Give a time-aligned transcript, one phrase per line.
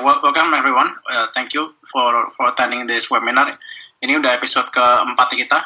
[0.00, 0.96] Yeah, welcome everyone.
[1.04, 3.52] Uh, thank you for for attending this webinar.
[4.00, 5.60] Ini udah episode keempat kita.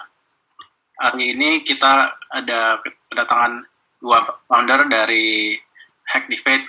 [0.99, 3.63] Hari ini kita ada kedatangan
[4.03, 5.55] dua founder dari
[6.11, 6.67] Hacktivate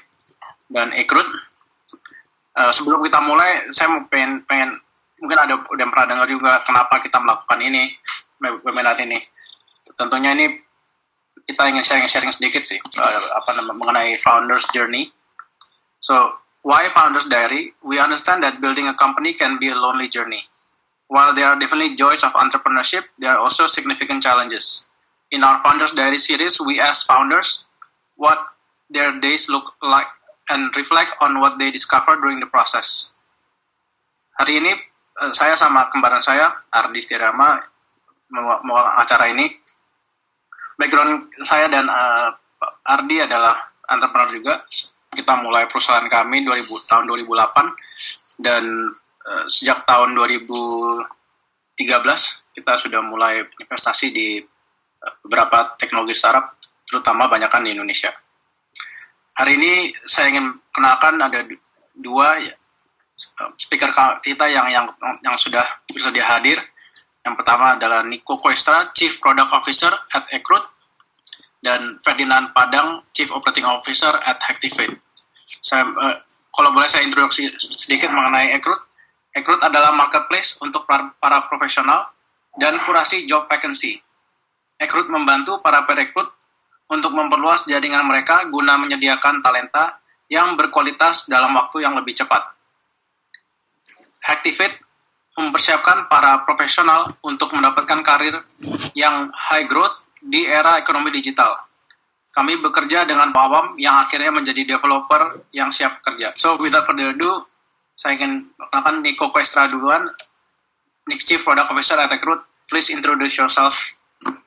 [0.69, 1.25] dan Ekrut.
[2.53, 4.69] Uh, sebelum kita mulai, saya mau pengen, pengen
[5.17, 7.97] mungkin ada udah pernah dengar juga kenapa kita melakukan ini
[8.61, 9.17] webinar ini.
[9.97, 10.53] Tentunya ini
[11.49, 15.09] kita ingin sharing-sharing sedikit sih uh, apa namanya mengenai founders journey.
[15.97, 20.49] So why Founders Diary, we understand that building a company can be a lonely journey.
[21.07, 24.89] While there are definitely joys of entrepreneurship, there are also significant challenges.
[25.29, 27.69] In our Founders Diary series, we ask founders
[28.17, 28.39] what
[28.89, 30.09] their days look like
[30.49, 33.13] and reflect on what they discover during the process.
[34.41, 37.61] Hari ini eh, saya sama kembaran saya, Ardi Stirama,
[38.65, 39.53] mau acara ini.
[40.81, 42.33] Background saya dan uh,
[42.83, 44.53] Ardi adalah entrepreneur juga,
[45.15, 48.63] kita mulai perusahaan kami 2000 tahun 2008 dan
[49.23, 51.07] uh, sejak tahun 2013
[52.51, 58.11] kita sudah mulai investasi di uh, beberapa teknologi startup terutama banyakkan di Indonesia.
[59.35, 61.43] Hari ini saya ingin kenalkan ada
[61.95, 62.55] dua ya,
[63.59, 63.91] speaker
[64.23, 64.85] kita yang yang
[65.23, 66.59] yang sudah bersedia hadir.
[67.25, 70.61] Yang pertama adalah Nico Koestra, Chief Product Officer at Ekrut,
[71.57, 75.01] dan Ferdinand Padang, Chief Operating Officer at Hacktivate
[75.65, 76.15] saya uh,
[76.53, 78.77] kalau boleh saya introduksi sedikit mengenai Ekrut.
[79.35, 82.07] Ekrut adalah marketplace untuk para, profesional
[82.55, 83.99] dan kurasi job vacancy.
[84.79, 86.31] Ekrut membantu para perekrut
[86.87, 89.99] untuk memperluas jaringan mereka guna menyediakan talenta
[90.31, 92.55] yang berkualitas dalam waktu yang lebih cepat.
[94.23, 94.79] Hacktivate
[95.35, 98.39] mempersiapkan para profesional untuk mendapatkan karir
[98.95, 101.59] yang high growth di era ekonomi digital
[102.35, 106.35] kami bekerja dengan awam yang akhirnya menjadi developer yang siap kerja.
[106.35, 107.47] So, without further ado,
[107.95, 110.11] saya ingin perkenalkan Nico Questra duluan,
[111.07, 112.43] Nick Chief Product Officer at Recruit.
[112.67, 113.95] Please introduce yourself,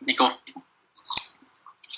[0.04, 0.36] Nico.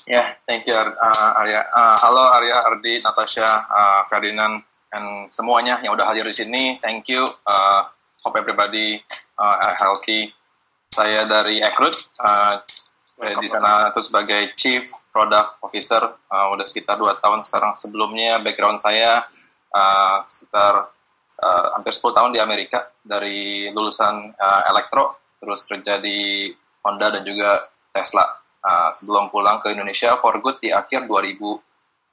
[0.06, 1.66] Ya, yeah, thank you uh, Arya.
[1.74, 4.62] Uh, halo Arya, Ardi, Natasha, uh, Ferdinand,
[4.94, 6.78] dan semuanya yang udah hadir di sini.
[6.78, 7.26] Thank you.
[7.42, 7.90] Uh,
[8.22, 9.02] hope everybody
[9.38, 10.30] uh, healthy.
[10.94, 11.94] Saya dari Ekrut.
[12.18, 12.62] Uh,
[13.14, 18.38] saya di sana tuh sebagai Chief product officer uh, udah sekitar dua tahun sekarang sebelumnya
[18.40, 19.26] background saya
[19.74, 20.90] uh, sekitar
[21.42, 26.50] uh, hampir 10 tahun di Amerika dari lulusan uh, elektro terus kerja di
[26.84, 28.24] Honda dan juga Tesla
[28.62, 32.12] uh, sebelum pulang ke Indonesia for good di akhir 2018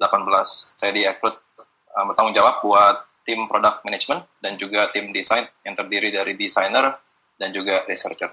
[0.76, 2.96] saya di uh, bertanggung jawab buat
[3.28, 6.96] tim product management dan juga tim desain yang terdiri dari desainer
[7.36, 8.32] dan juga researcher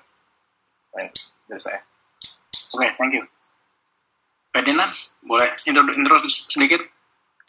[0.95, 1.83] dari saya.
[2.75, 3.34] Oke, okay, thank you.
[4.55, 4.87] Ferdinand,
[5.27, 6.79] boleh intro, intro sedikit?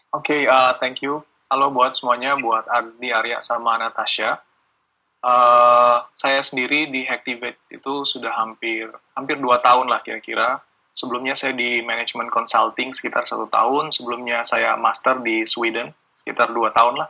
[0.09, 1.21] Oke, okay, uh, thank you.
[1.53, 4.41] Halo buat semuanya, buat Ardi, Arya, sama Natasha.
[5.21, 10.57] Uh, saya sendiri di Hacktivate itu sudah hampir hampir dua tahun lah kira-kira.
[10.97, 13.93] Sebelumnya saya di manajemen consulting sekitar satu tahun.
[13.93, 17.09] Sebelumnya saya master di Sweden sekitar dua tahun lah.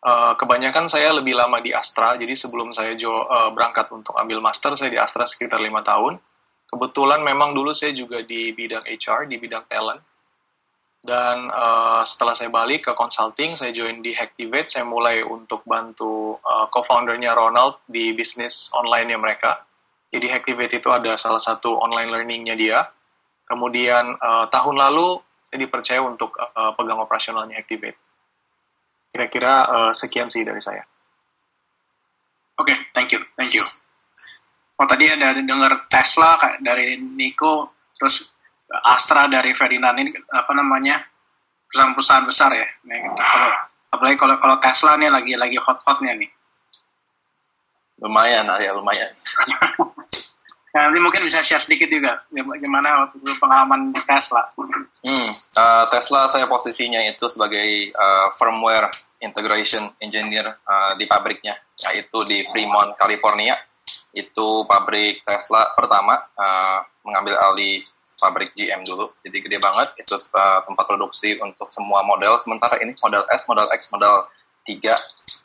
[0.00, 2.16] Uh, kebanyakan saya lebih lama di Astra.
[2.16, 6.16] Jadi sebelum saya jo, uh, berangkat untuk ambil master, saya di Astra sekitar lima tahun
[6.68, 10.00] kebetulan memang dulu saya juga di bidang HR, di bidang talent.
[10.98, 16.36] Dan uh, setelah saya balik ke consulting, saya join di Hacktivate, saya mulai untuk bantu
[16.42, 19.64] uh, co-foundernya Ronald di bisnis online-nya mereka.
[20.12, 22.78] Jadi Hacktivate itu ada salah satu online learning-nya dia.
[23.48, 27.96] Kemudian uh, tahun lalu saya dipercaya untuk uh, pegang operasionalnya Hacktivate.
[29.08, 30.84] Kira-kira uh, sekian sih dari saya.
[32.58, 33.64] Oke, okay, thank you, thank you
[34.78, 38.30] oh tadi ada dengar Tesla kayak dari Nico terus
[38.68, 41.00] Astra dari Ferdinand ini apa namanya
[41.68, 42.68] perusahaan-perusahaan besar ya.
[42.84, 43.50] Nah, kalau
[43.92, 46.30] apalagi kalau kalau Tesla nih lagi lagi hot-hotnya nih.
[47.98, 49.10] Lumayan Arya lumayan.
[50.68, 54.46] Nah, nanti mungkin bisa share sedikit juga gimana waktu itu pengalaman Tesla.
[55.02, 58.86] Hmm, uh, Tesla saya posisinya itu sebagai uh, firmware
[59.18, 63.58] integration engineer uh, di pabriknya yaitu di Fremont California
[64.16, 67.84] itu pabrik Tesla pertama uh, mengambil alih
[68.18, 69.14] pabrik GM dulu.
[69.22, 72.34] Jadi gede banget, itu tempat produksi untuk semua model.
[72.42, 74.26] Sementara ini model S, model X, model
[74.66, 74.92] 3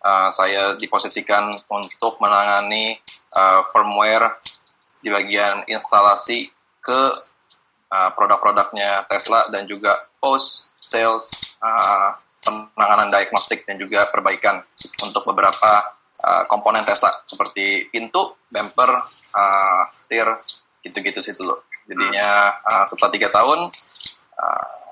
[0.04, 3.00] uh, saya diposisikan untuk menangani
[3.32, 4.36] uh, firmware
[5.00, 6.52] di bagian instalasi
[6.84, 7.02] ke
[7.92, 12.12] uh, produk-produknya Tesla dan juga post sales uh,
[12.44, 14.60] penanganan diagnostik dan juga perbaikan
[15.00, 18.92] untuk beberapa uh, komponen Tesla seperti pintu, bumper,
[19.34, 20.30] uh, setir,
[20.86, 21.58] gitu-gitu sih dulu.
[21.90, 23.68] Jadinya uh, setelah tiga tahun
[24.38, 24.84] uh,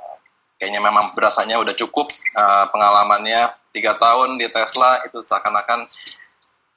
[0.62, 5.88] kayaknya memang berasanya udah cukup uh, pengalamannya tiga tahun di Tesla itu seakan-akan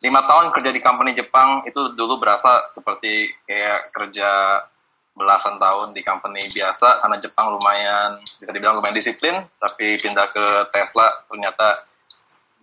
[0.01, 4.61] lima tahun kerja di company Jepang itu dulu berasa seperti kayak kerja
[5.15, 10.45] belasan tahun di company biasa karena Jepang lumayan bisa dibilang lumayan disiplin tapi pindah ke
[10.75, 11.87] Tesla ternyata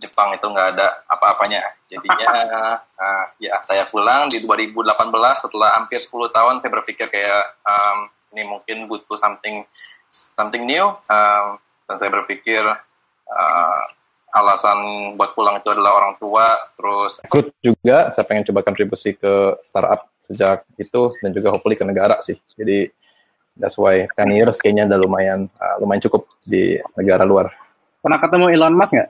[0.02, 2.30] Jepang itu nggak ada apa-apanya jadinya
[2.98, 4.98] uh, ya saya pulang di 2018
[5.38, 9.62] setelah hampir 10 tahun saya berpikir kayak um, ini mungkin butuh something
[10.10, 12.66] something new um, dan saya berpikir
[13.30, 13.84] uh,
[14.32, 16.48] alasan buat pulang itu adalah orang tua,
[16.80, 21.84] terus ikut juga saya pengen coba kontribusi ke startup sejak itu dan juga hopefully ke
[21.84, 22.40] negara sih.
[22.56, 22.88] Jadi
[23.60, 27.52] that's why 10 years kayaknya udah lumayan uh, lumayan cukup di negara luar.
[28.02, 29.10] Pernah ketemu Elon Musk nggak?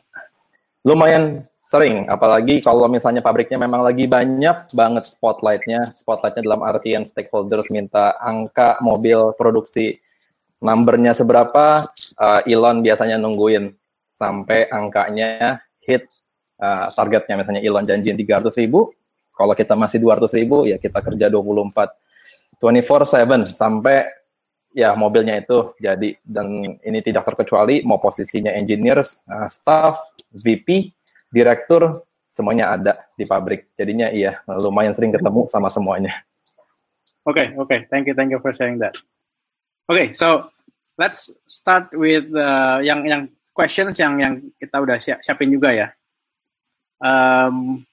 [0.82, 5.94] Lumayan sering, apalagi kalau misalnya pabriknya memang lagi banyak banget spotlightnya.
[5.94, 10.02] Spotlightnya dalam artian stakeholders minta angka mobil produksi.
[10.62, 11.90] Numbernya seberapa,
[12.22, 13.74] uh, Elon biasanya nungguin
[14.10, 16.06] sampai angkanya hit.
[16.62, 18.94] Uh, targetnya misalnya Elon janjiin 300 ribu
[19.34, 21.74] kalau kita masih 200 ribu ya kita kerja 24
[22.62, 24.06] 24/7 sampai
[24.72, 30.00] ya mobilnya itu jadi dan ini tidak terkecuali mau posisinya engineers, uh, staff,
[30.32, 30.92] VP,
[31.32, 33.76] direktur semuanya ada di pabrik.
[33.76, 36.24] Jadinya iya lumayan sering ketemu sama semuanya.
[37.28, 37.68] Oke, okay, oke.
[37.70, 37.80] Okay.
[37.92, 38.98] Thank you, thank you for sharing that.
[39.86, 40.50] Oke, okay, so
[40.98, 45.88] let's start with uh, yang yang questions yang yang kita udah siap, siapin juga ya.
[46.98, 47.84] Um,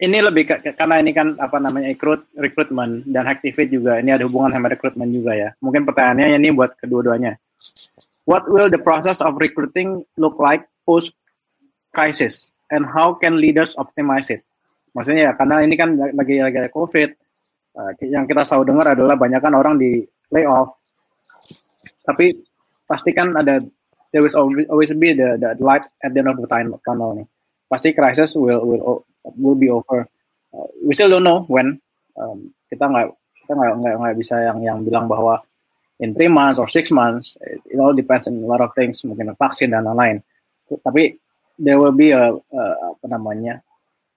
[0.00, 4.24] ini lebih ke, karena ini kan apa namanya recruit recruitment dan activate juga ini ada
[4.24, 5.48] hubungan sama recruitment juga ya.
[5.60, 7.36] Mungkin pertanyaannya ini buat kedua-duanya.
[8.24, 11.12] What will the process of recruiting look like post
[11.92, 14.40] crisis and how can leaders optimize it?
[14.96, 17.08] Maksudnya ya karena ini kan lagi lagi ada COVID,
[17.76, 20.00] uh, yang kita selalu dengar adalah banyak kan orang di
[20.32, 20.80] layoff.
[22.08, 22.32] Tapi
[22.88, 23.60] pastikan ada
[24.10, 24.32] there will
[24.72, 27.28] always, be the, the light at the end of the tunnel nih.
[27.70, 30.08] Pasti crisis will will will be over.
[30.52, 31.80] Uh, we still don't know when.
[32.18, 33.06] Um, kita nggak
[33.44, 35.40] kita nggak nggak nggak bisa yang yang bilang bahwa
[36.00, 39.02] in three months or six months it, it all depends on a lot of things
[39.04, 40.22] mungkin vaksin dan lain-lain.
[40.70, 41.18] Tapi
[41.60, 42.62] there will be a, a
[42.94, 43.60] apa namanya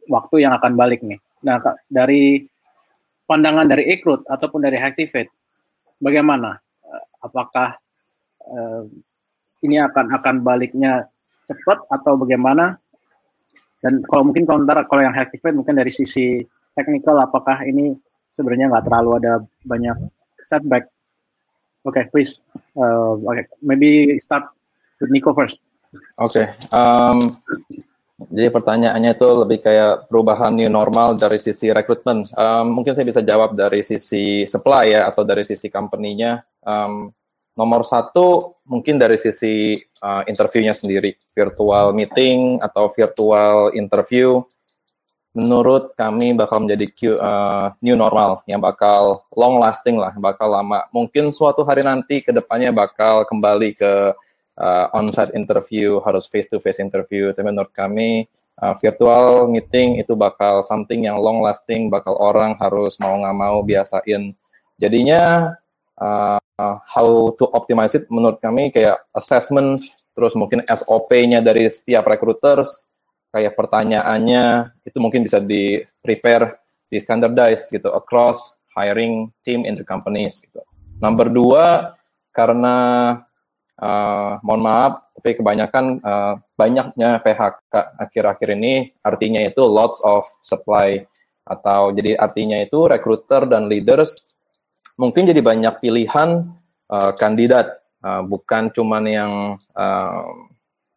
[0.07, 1.19] waktu yang akan balik nih.
[1.44, 1.59] Nah
[1.91, 2.44] dari
[3.27, 5.31] pandangan dari Ekrut ataupun dari Activate,
[6.00, 6.59] bagaimana?
[6.83, 7.79] Uh, apakah
[8.47, 8.83] uh,
[9.63, 11.07] ini akan akan baliknya
[11.47, 12.82] cepat atau bagaimana?
[13.83, 16.39] Dan kalau mungkin komentar kalau yang activate mungkin dari sisi
[16.71, 17.91] technical apakah ini
[18.31, 19.97] sebenarnya nggak terlalu ada banyak
[20.47, 20.88] setback?
[21.83, 22.47] Oke, okay, please.
[22.80, 23.45] Uh, Oke, okay.
[23.59, 24.47] maybe start
[25.03, 25.59] with Nico first.
[26.15, 26.45] Oke, okay.
[26.71, 27.38] um,
[28.31, 32.24] jadi pertanyaannya itu lebih kayak perubahan new normal dari sisi rekrutmen.
[32.33, 36.39] Um, mungkin saya bisa jawab dari sisi supply ya atau dari sisi company-nya.
[36.63, 37.12] Um,
[37.53, 44.41] Nomor satu mungkin dari sisi uh, interviewnya sendiri, virtual meeting atau virtual interview,
[45.38, 50.85] menurut kami bakal menjadi Q, uh, new normal yang bakal long lasting lah, bakal lama.
[50.89, 54.17] Mungkin suatu hari nanti ke depannya bakal kembali ke
[54.57, 57.33] uh, on-site interview, harus face-to-face interview.
[57.33, 58.25] Tapi menurut kami
[58.62, 63.62] uh, virtual meeting itu bakal something yang long lasting, bakal orang harus mau nggak mau
[63.62, 64.33] biasain.
[64.81, 65.53] Jadinya
[65.97, 66.39] uh,
[66.88, 72.89] how to optimize it menurut kami kayak assessments terus mungkin SOP-nya dari setiap recruiters
[73.33, 76.53] kayak pertanyaannya itu mungkin bisa di prepare
[76.85, 80.62] di standardize gitu across hiring team in the companies gitu.
[81.01, 81.97] Number dua
[82.29, 82.75] karena
[83.81, 91.01] uh, mohon maaf tapi kebanyakan uh, banyaknya PHK akhir-akhir ini artinya itu lots of supply
[91.43, 94.13] atau jadi artinya itu recruiter dan leaders
[94.97, 96.45] mungkin jadi banyak pilihan
[96.89, 99.31] uh, kandidat, uh, bukan cuman yang
[99.73, 100.25] uh,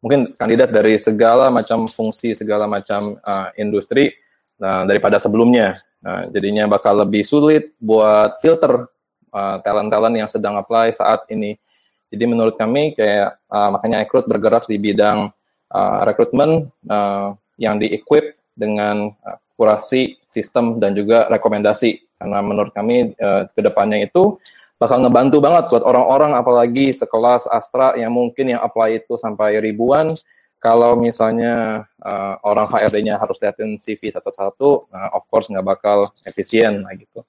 [0.04, 4.12] mungkin kandidat dari segala macam fungsi, segala macam uh, industri
[4.60, 5.80] uh, daripada sebelumnya.
[6.04, 8.86] Uh, jadinya bakal lebih sulit buat filter
[9.34, 11.58] uh, talent-talent yang sedang apply saat ini.
[12.06, 15.34] Jadi menurut kami kayak uh, makanya Ekrut bergerak di bidang
[15.74, 23.12] uh, rekrutmen uh, yang di-equip dengan uh, kurasi, sistem, dan juga rekomendasi karena menurut kami
[23.20, 24.40] uh, eh, ke depannya itu
[24.76, 30.12] bakal ngebantu banget buat orang-orang apalagi sekelas Astra yang mungkin yang apply itu sampai ribuan.
[30.56, 36.82] Kalau misalnya uh, orang HRD-nya harus liatin CV satu-satu, uh, of course nggak bakal efisien
[36.84, 37.22] lah gitu.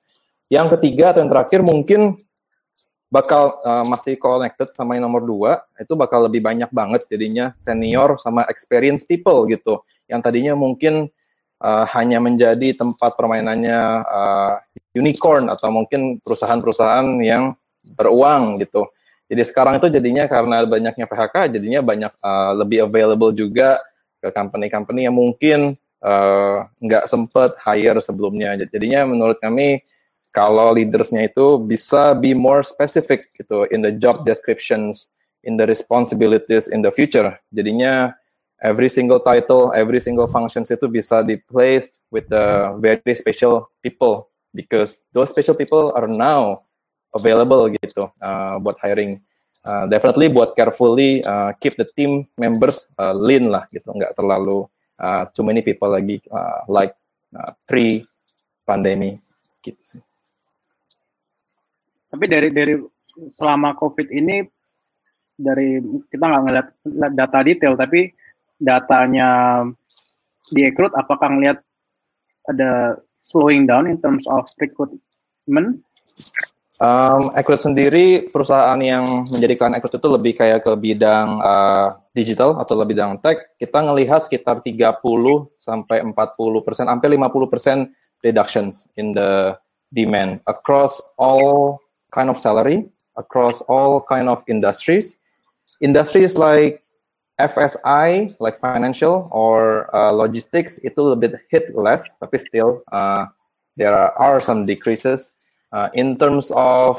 [0.48, 2.24] Yang ketiga atau yang terakhir mungkin
[3.08, 8.16] bakal uh, masih connected sama yang nomor dua, itu bakal lebih banyak banget jadinya senior
[8.20, 9.84] sama experience people gitu.
[10.08, 11.12] Yang tadinya mungkin
[11.62, 14.54] uh, hanya menjadi tempat permainannya uh,
[14.98, 18.90] unicorn atau mungkin perusahaan-perusahaan yang beruang gitu.
[19.28, 23.84] Jadi sekarang itu jadinya karena banyaknya PHK, jadinya banyak uh, lebih available juga
[24.24, 28.56] ke company-company yang mungkin uh, nggak sempat hire sebelumnya.
[28.56, 29.84] Jadinya menurut kami
[30.32, 35.12] kalau leadersnya itu bisa be more specific gitu in the job descriptions,
[35.44, 37.36] in the responsibilities in the future.
[37.52, 38.16] Jadinya
[38.62, 44.30] every single title, every single functions itu bisa di placed with the very special people
[44.54, 46.66] because those special people are now
[47.14, 49.22] available gitu uh, buat hiring.
[49.68, 54.64] Uh, definitely buat carefully uh, keep the team members uh, lean lah gitu, nggak terlalu
[54.96, 56.96] uh, too many people lagi uh, like
[57.36, 58.08] uh, pre
[58.64, 59.20] pandemi
[59.60, 60.02] gitu sih.
[62.08, 62.80] Tapi dari dari
[63.36, 64.40] selama COVID ini
[65.36, 66.68] dari kita nggak ngeliat
[67.14, 68.10] data detail tapi
[68.58, 69.62] datanya
[70.50, 71.60] di recruit apakah ngelihat
[72.48, 75.84] ada slowing down in terms of recruitment?
[76.78, 82.94] Um, sendiri perusahaan yang menjadikan Ekrut itu lebih kayak ke bidang uh, digital atau lebih
[82.94, 83.58] bidang tech.
[83.58, 85.02] Kita ngelihat sekitar 30
[85.58, 86.14] sampai 40
[86.62, 87.78] persen, sampai 50 persen
[88.22, 89.58] reductions in the
[89.90, 91.82] demand across all
[92.14, 92.86] kind of salary,
[93.18, 95.18] across all kind of industries.
[95.82, 96.86] Industries like
[97.38, 103.30] FSI like financial or uh, logistics itu lebih hit less, tapi still uh,
[103.78, 105.38] there are some decreases
[105.70, 106.98] uh, in terms of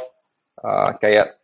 [0.63, 1.39] uh, kayak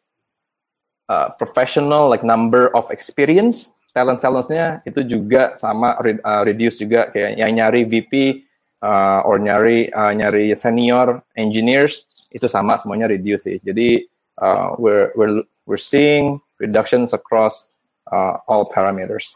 [1.10, 7.38] uh, professional like number of experience talent talentsnya itu juga sama uh, reduce juga kayak
[7.38, 8.42] yang nyari VP
[8.82, 13.58] uh, or nyari uh, nyari senior engineers itu sama semuanya reduce sih.
[13.62, 14.02] Jadi
[14.42, 17.73] uh, we're we're we're seeing reductions across
[18.14, 19.34] uh, all parameters.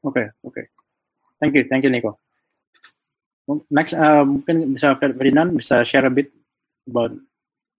[0.00, 0.64] Okay, okay.
[1.36, 2.16] Thank you, thank you, Nico.
[3.68, 6.32] Next, uh, mungkin bisa Ferdinand bisa share a bit
[6.88, 7.12] about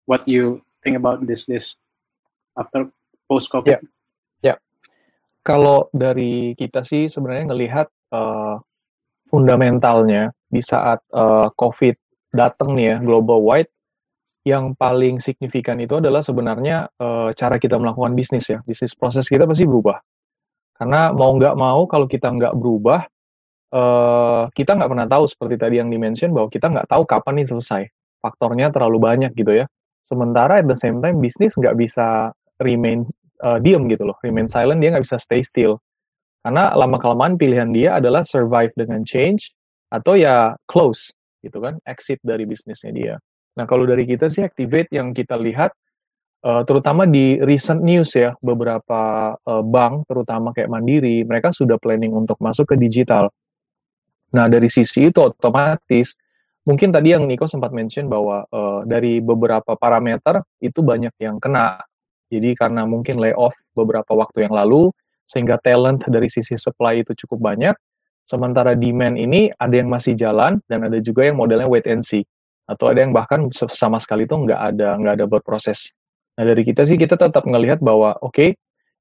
[0.06, 1.80] what you think about this this
[2.60, 2.92] after
[3.26, 3.72] post COVID.
[3.72, 3.82] Ya, yeah.
[4.54, 4.58] yeah.
[5.42, 8.60] Kalau dari kita sih sebenarnya ngelihat uh,
[9.32, 11.96] fundamentalnya di saat uh, COVID
[12.36, 13.72] datang nih ya global wide
[14.42, 18.60] yang paling signifikan itu adalah sebenarnya e, cara kita melakukan bisnis ya.
[18.66, 20.02] Bisnis proses kita pasti berubah.
[20.74, 23.06] Karena mau nggak mau kalau kita nggak berubah,
[23.70, 23.84] e,
[24.58, 27.84] kita nggak pernah tahu seperti tadi yang dimention bahwa kita nggak tahu kapan ini selesai.
[28.22, 29.66] Faktornya terlalu banyak gitu ya.
[30.10, 33.06] Sementara at the same time bisnis nggak bisa remain
[33.46, 35.78] uh, diem gitu loh, remain silent dia nggak bisa stay still.
[36.42, 39.54] Karena lama kelamaan pilihan dia adalah survive dengan change
[39.94, 41.14] atau ya close
[41.46, 43.16] gitu kan, exit dari bisnisnya dia.
[43.60, 45.76] Nah, kalau dari kita sih Activate yang kita lihat,
[46.48, 52.16] uh, terutama di recent news ya, beberapa uh, bank, terutama kayak Mandiri, mereka sudah planning
[52.16, 53.28] untuk masuk ke digital.
[54.32, 56.16] Nah, dari sisi itu otomatis,
[56.64, 61.84] mungkin tadi yang Nico sempat mention bahwa uh, dari beberapa parameter itu banyak yang kena.
[62.32, 64.88] Jadi karena mungkin layoff beberapa waktu yang lalu,
[65.28, 67.76] sehingga talent dari sisi supply itu cukup banyak,
[68.24, 72.24] sementara demand ini ada yang masih jalan dan ada juga yang modelnya wait and see
[72.72, 75.92] atau ada yang bahkan sama sekali itu nggak ada nggak ada berproses.
[76.40, 78.50] Nah dari kita sih kita tetap ngelihat bahwa oke okay,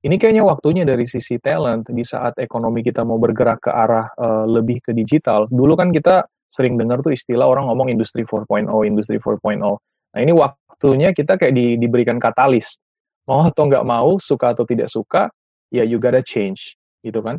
[0.03, 4.49] ini kayaknya waktunya dari sisi talent di saat ekonomi kita mau bergerak ke arah uh,
[4.49, 5.47] lebih ke digital.
[5.53, 9.61] Dulu kan kita sering dengar tuh istilah orang ngomong industri 4.0, industri 4.0.
[9.61, 12.81] Nah ini waktunya kita kayak di, diberikan katalis.
[13.29, 15.31] Mau atau nggak mau, suka atau tidak suka,
[15.71, 16.75] ya you gotta change,
[17.07, 17.39] gitu kan.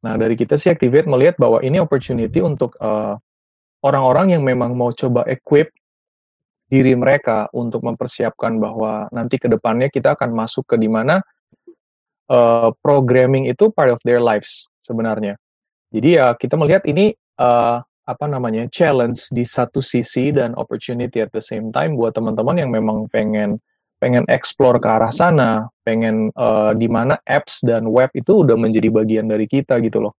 [0.00, 3.18] Nah dari kita sih Activate melihat bahwa ini opportunity untuk uh,
[3.86, 5.70] orang-orang yang memang mau coba equip
[6.66, 11.22] diri mereka untuk mempersiapkan bahwa nanti ke depannya kita akan masuk ke di mana
[12.26, 15.38] uh, programming itu part of their lives sebenarnya.
[15.94, 21.30] Jadi ya kita melihat ini uh, apa namanya challenge di satu sisi dan opportunity at
[21.30, 23.62] the same time buat teman-teman yang memang pengen
[24.02, 28.92] pengen explore ke arah sana, pengen uh, di mana apps dan web itu udah menjadi
[28.92, 30.12] bagian dari kita gitu loh.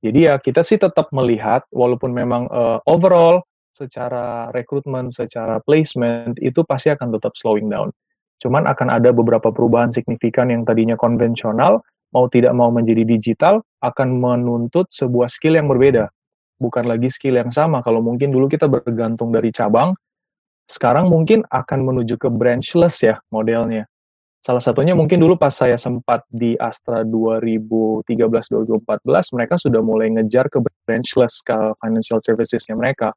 [0.00, 3.44] Jadi ya kita sih tetap melihat walaupun memang uh, overall
[3.76, 7.92] secara rekrutmen, secara placement itu pasti akan tetap slowing down.
[8.40, 11.84] Cuman akan ada beberapa perubahan signifikan yang tadinya konvensional
[12.16, 16.08] mau tidak mau menjadi digital akan menuntut sebuah skill yang berbeda.
[16.60, 19.96] Bukan lagi skill yang sama kalau mungkin dulu kita bergantung dari cabang,
[20.68, 23.88] sekarang mungkin akan menuju ke branchless ya modelnya.
[24.40, 30.64] Salah satunya mungkin dulu pas saya sempat di Astra 2013-2014, mereka sudah mulai ngejar ke
[30.88, 33.12] branchless ke financial services-nya mereka.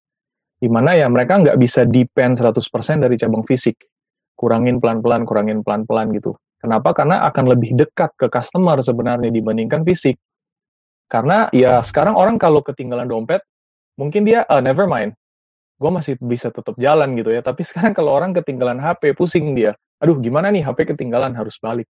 [0.59, 2.59] Di mana ya mereka nggak bisa depend 100%
[2.99, 3.79] dari cabang fisik.
[4.35, 6.35] Kurangin pelan-pelan, kurangin pelan-pelan gitu.
[6.59, 6.91] Kenapa?
[6.91, 10.19] Karena akan lebih dekat ke customer sebenarnya dibandingkan fisik.
[11.07, 13.39] Karena ya sekarang orang kalau ketinggalan dompet,
[13.95, 15.15] mungkin dia, uh, never mind,
[15.83, 17.43] gue masih bisa tetap jalan gitu ya.
[17.43, 21.87] Tapi sekarang kalau orang ketinggalan HP, pusing dia aduh gimana nih HP ketinggalan harus balik.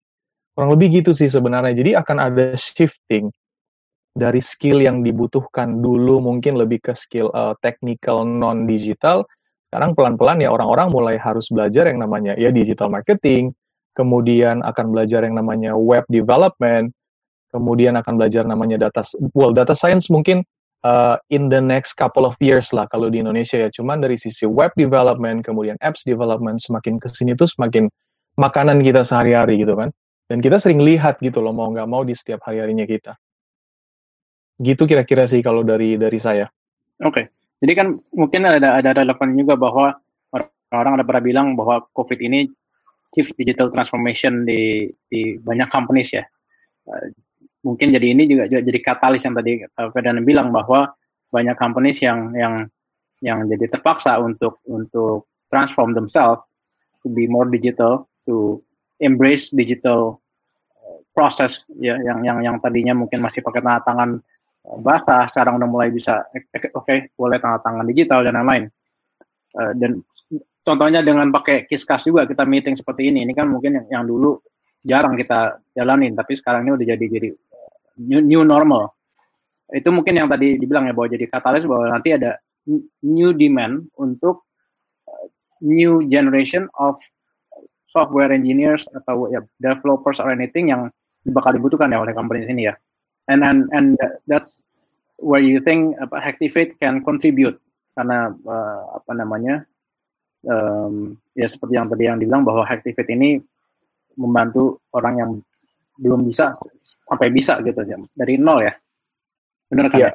[0.51, 1.71] Kurang lebih gitu sih sebenarnya.
[1.71, 3.31] Jadi akan ada shifting
[4.11, 9.23] dari skill yang dibutuhkan dulu mungkin lebih ke skill uh, technical non digital
[9.71, 13.55] sekarang pelan-pelan ya orang-orang mulai harus belajar yang namanya ya digital marketing
[13.95, 16.91] kemudian akan belajar yang namanya web development
[17.55, 18.99] kemudian akan belajar namanya data
[19.31, 20.43] well data science mungkin
[20.83, 24.45] uh, in the next couple of years lah kalau di Indonesia ya cuman dari sisi
[24.45, 27.89] web development kemudian apps development semakin ke sini tuh semakin
[28.39, 29.89] makanan kita sehari-hari gitu kan
[30.31, 33.13] dan kita sering lihat gitu loh mau nggak mau di setiap hari-harinya kita
[34.61, 36.45] Gitu kira-kira sih kalau dari dari saya.
[37.01, 37.09] Oke.
[37.09, 37.25] Okay.
[37.65, 39.97] Jadi kan mungkin ada ada relevan juga bahwa
[40.71, 42.45] orang ada pernah bilang bahwa COVID ini
[43.11, 46.25] chief digital transformation di di banyak companies ya.
[47.61, 50.89] Mungkin jadi ini juga, juga jadi katalis yang tadi Ferdinand bilang bahwa
[51.29, 52.65] banyak companies yang yang
[53.21, 56.41] yang jadi terpaksa untuk untuk transform themselves
[57.05, 58.59] to be more digital, to
[58.97, 60.17] embrace digital
[60.81, 64.21] uh, process ya yang yang yang tadinya mungkin masih pakai tangan
[64.61, 68.65] basah sekarang udah mulai bisa eh, eh, oke okay, boleh tanda tangan digital dan lain-lain.
[69.51, 69.99] Uh, dan
[70.63, 74.39] contohnya dengan pakai Kiskas juga kita meeting seperti ini ini kan mungkin yang, yang dulu
[74.81, 77.29] jarang kita jalanin tapi sekarang ini udah jadi jadi
[78.01, 78.97] new, new normal.
[79.71, 82.41] Itu mungkin yang tadi dibilang ya bahwa jadi katalis bahwa nanti ada
[83.05, 84.45] new demand untuk
[85.61, 86.97] new generation of
[87.87, 90.89] software engineers atau ya developers or anything yang
[91.29, 92.75] bakal dibutuhkan ya oleh company ini ya.
[93.29, 94.59] And and and that's
[95.21, 97.61] where you think apa Hacktivate can contribute.
[97.93, 99.67] Karena uh, apa namanya
[100.47, 103.39] um, ya seperti yang tadi yang dibilang bahwa Hacktivate ini
[104.17, 105.31] membantu orang yang
[106.01, 106.57] belum bisa
[107.05, 108.73] sampai bisa gitu ya dari nol ya.
[109.69, 109.97] Benar kan?
[110.01, 110.11] Ya, ya?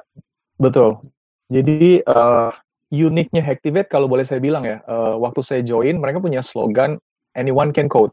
[0.59, 1.01] betul.
[1.47, 2.51] Jadi uh,
[2.91, 6.99] uniknya Hacktivate kalau boleh saya bilang ya uh, waktu saya join mereka punya slogan
[7.39, 8.11] anyone can code.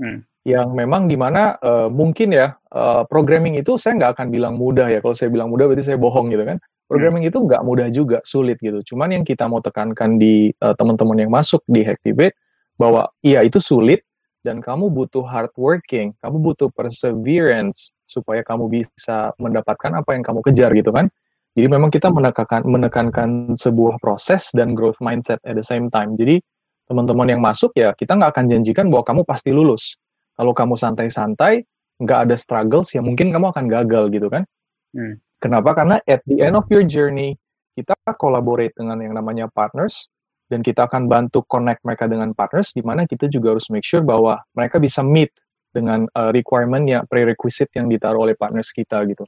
[0.00, 0.24] Hmm.
[0.46, 4.88] Yang memang di mana uh, mungkin ya uh, programming itu saya nggak akan bilang mudah
[4.88, 5.04] ya.
[5.04, 6.56] Kalau saya bilang mudah berarti saya bohong gitu kan?
[6.86, 7.30] Programming hmm.
[7.34, 8.80] itu nggak mudah juga sulit gitu.
[8.94, 12.38] Cuman yang kita mau tekankan di uh, teman-teman yang masuk di Hacktivate
[12.80, 14.06] bahwa iya itu sulit
[14.46, 20.46] dan kamu butuh hard working kamu butuh perseverance supaya kamu bisa mendapatkan apa yang kamu
[20.46, 21.10] kejar gitu kan
[21.58, 26.38] jadi memang kita menekankan menekankan sebuah proses dan growth mindset at the same time jadi
[26.86, 29.98] teman-teman yang masuk ya kita nggak akan janjikan bahwa kamu pasti lulus
[30.36, 31.64] kalau kamu santai-santai,
[31.96, 34.44] nggak ada struggles, ya mungkin kamu akan gagal gitu kan.
[34.92, 35.16] Hmm.
[35.40, 35.72] Kenapa?
[35.72, 37.40] Karena at the end of your journey,
[37.72, 40.12] kita collaborate dengan yang namanya partners,
[40.46, 44.02] dan kita akan bantu connect mereka dengan partners, di mana kita juga harus make sure
[44.02, 45.34] bahwa mereka bisa meet
[45.74, 49.26] dengan uh, requirement ya prerequisite yang ditaruh oleh partners kita gitu.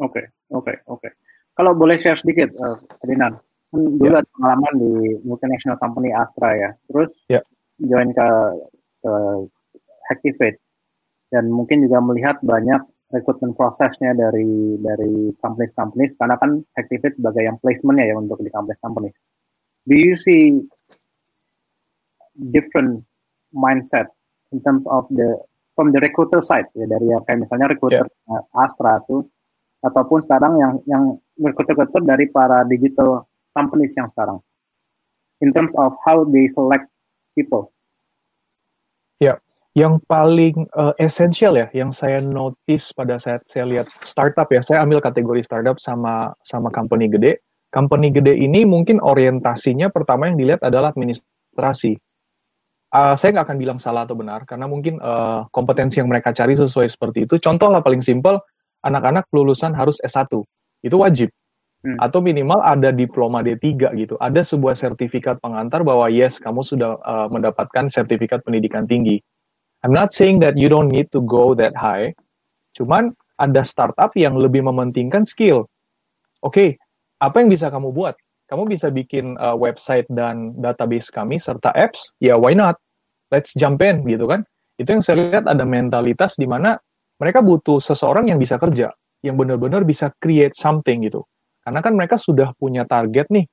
[0.00, 1.00] Oke, okay, oke, okay, oke.
[1.00, 1.12] Okay.
[1.56, 3.36] Kalau boleh share sedikit, uh, Ferdinand,
[3.68, 4.22] kan dulu yeah.
[4.22, 4.92] ada pengalaman di
[5.26, 7.44] multinational company Astra ya, terus yeah.
[7.80, 8.28] join ke
[9.04, 9.40] uh,
[10.10, 10.58] Activate
[11.30, 17.58] dan mungkin juga melihat banyak recruitment prosesnya dari dari companies-companies karena kan Activate sebagai yang
[17.58, 19.14] placementnya ya untuk di companies-companies.
[19.86, 20.62] Do you see
[22.54, 23.02] different
[23.50, 24.08] mindset
[24.54, 25.38] in terms of the
[25.74, 28.62] from the recruiter side ya dari yang kayak misalnya recruiter yeah.
[28.62, 29.26] Astra tuh
[29.82, 31.04] ataupun sekarang yang yang
[31.40, 34.38] recruiter-recruiter dari para digital companies yang sekarang
[35.40, 36.86] in terms of how they select
[37.32, 37.72] people
[39.78, 44.82] yang paling uh, esensial ya, yang saya notice pada saat saya lihat startup ya, saya
[44.82, 47.38] ambil kategori startup sama sama company gede.
[47.70, 51.94] Company gede ini mungkin orientasinya pertama yang dilihat adalah administrasi.
[52.90, 56.58] Uh, saya nggak akan bilang salah atau benar, karena mungkin uh, kompetensi yang mereka cari
[56.58, 57.38] sesuai seperti itu.
[57.38, 58.42] Contoh lah paling simpel,
[58.82, 60.26] anak-anak lulusan harus S1.
[60.82, 61.30] Itu wajib.
[61.86, 61.94] Hmm.
[62.02, 64.18] Atau minimal ada diploma D3 gitu.
[64.18, 69.22] Ada sebuah sertifikat pengantar bahwa yes, kamu sudah uh, mendapatkan sertifikat pendidikan tinggi.
[69.80, 72.12] I'm not saying that you don't need to go that high.
[72.76, 75.64] Cuman ada startup yang lebih mementingkan skill.
[76.44, 76.68] Oke, okay,
[77.24, 78.16] apa yang bisa kamu buat?
[78.52, 82.76] Kamu bisa bikin uh, website dan database kami serta apps, ya why not?
[83.32, 84.44] Let's jump in gitu kan.
[84.76, 86.76] Itu yang saya lihat ada mentalitas di mana
[87.16, 88.92] mereka butuh seseorang yang bisa kerja,
[89.24, 91.24] yang benar-benar bisa create something gitu.
[91.64, 93.46] Karena kan mereka sudah punya target nih.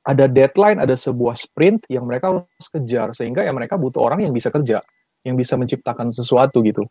[0.00, 4.32] Ada deadline, ada sebuah sprint yang mereka harus kejar sehingga ya mereka butuh orang yang
[4.32, 4.80] bisa kerja
[5.24, 6.84] yang bisa menciptakan sesuatu gitu.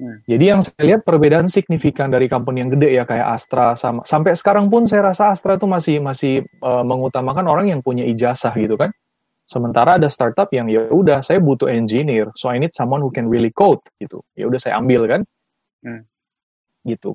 [0.00, 0.24] Hmm.
[0.24, 4.32] Jadi yang saya lihat perbedaan signifikan dari company yang gede ya kayak Astra sama sampai
[4.32, 8.80] sekarang pun saya rasa Astra itu masih masih uh, mengutamakan orang yang punya ijazah gitu
[8.80, 8.88] kan.
[9.44, 13.28] Sementara ada startup yang ya udah saya butuh engineer, so I need someone who can
[13.28, 14.24] really code gitu.
[14.32, 15.28] Ya udah saya ambil kan.
[15.84, 16.08] Hmm.
[16.88, 17.12] Gitu.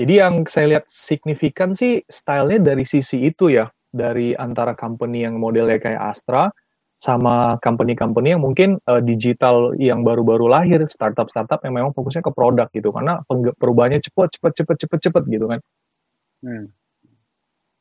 [0.00, 5.36] Jadi yang saya lihat signifikan sih stylenya dari sisi itu ya, dari antara company yang
[5.36, 6.48] modelnya kayak Astra
[7.06, 12.66] sama company-company yang mungkin uh, digital yang baru-baru lahir, startup-startup yang memang fokusnya ke produk
[12.74, 13.22] gitu, karena
[13.62, 15.62] perubahannya cepat, cepat, cepat, cepat, cepat gitu kan.
[16.42, 16.66] Hmm.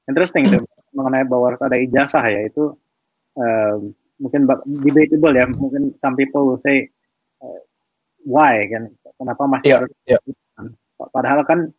[0.05, 0.61] Interesting tuh
[0.93, 2.77] mengenai bahwa harus ada ijazah ya itu
[3.41, 3.81] uh,
[4.21, 4.45] mungkin
[4.85, 6.93] debatable ya, mungkin some people will say
[7.41, 7.59] uh,
[8.21, 10.21] why kan, kenapa masih yeah, harus yeah.
[10.95, 11.73] Padahal kan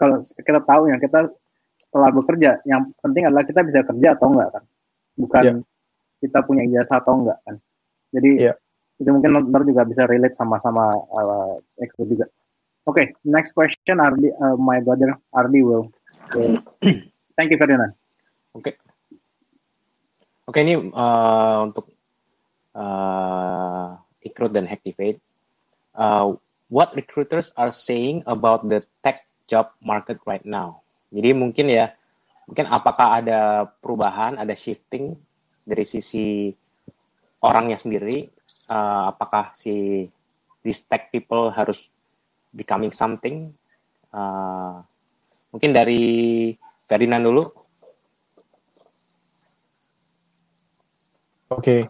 [0.00, 1.28] kalau kita tahu yang kita
[1.76, 4.64] setelah bekerja, yang penting adalah kita bisa kerja atau enggak kan,
[5.20, 5.60] bukan yeah
[6.20, 7.56] kita punya ijazah atau enggak kan.
[8.12, 8.56] Jadi yeah.
[9.00, 11.56] itu mungkin ntar juga bisa relate sama-sama uh,
[12.04, 12.28] juga.
[12.84, 15.88] Oke, okay, next question Ardi, uh, my brother Ardi will.
[17.36, 17.96] Thank you Ferdinand.
[18.52, 18.74] Oke.
[18.74, 18.74] Okay.
[20.50, 21.86] Oke okay, ini uh, untuk
[22.74, 25.22] uh, recruit dan activate.
[25.94, 26.34] Uh,
[26.66, 30.82] what recruiters are saying about the tech job market right now?
[31.14, 31.94] Jadi mungkin ya,
[32.50, 35.14] mungkin apakah ada perubahan, ada shifting
[35.64, 36.50] dari sisi
[37.40, 40.06] orangnya sendiri uh, apakah si
[40.62, 41.90] these tech people harus
[42.54, 43.50] becoming something?
[44.14, 44.80] Uh,
[45.50, 46.02] mungkin dari
[46.86, 47.44] Ferdinand dulu.
[51.50, 51.58] Oke.
[51.58, 51.80] Okay.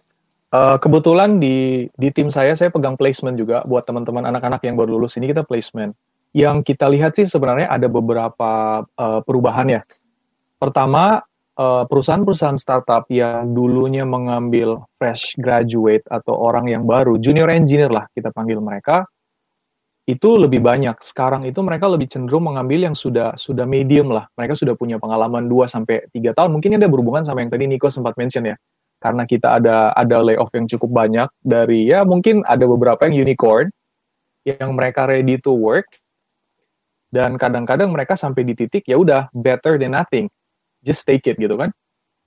[0.57, 4.97] uh, kebetulan di di tim saya saya pegang placement juga buat teman-teman anak-anak yang baru
[4.97, 5.21] lulus.
[5.21, 5.93] Ini kita placement.
[6.33, 9.83] Yang kita lihat sih sebenarnya ada beberapa uh, perubahan ya.
[10.57, 11.30] Pertama Eh,
[11.61, 18.33] perusahaan-perusahaan startup yang dulunya mengambil fresh graduate atau orang yang baru, junior engineer lah kita
[18.33, 19.05] panggil mereka,
[20.09, 20.97] itu lebih banyak.
[21.05, 24.25] Sekarang itu mereka lebih cenderung mengambil yang sudah sudah medium lah.
[24.41, 26.51] Mereka sudah punya pengalaman 2 sampai 3 tahun.
[26.57, 28.57] Mungkin ada berhubungan sama yang tadi Nico sempat mention ya.
[29.01, 33.73] Karena kita ada ada layoff yang cukup banyak dari ya mungkin ada beberapa yang unicorn
[34.45, 35.89] yang mereka ready to work
[37.09, 40.29] dan kadang-kadang mereka sampai di titik ya udah better than nothing
[40.85, 41.73] just take it gitu kan.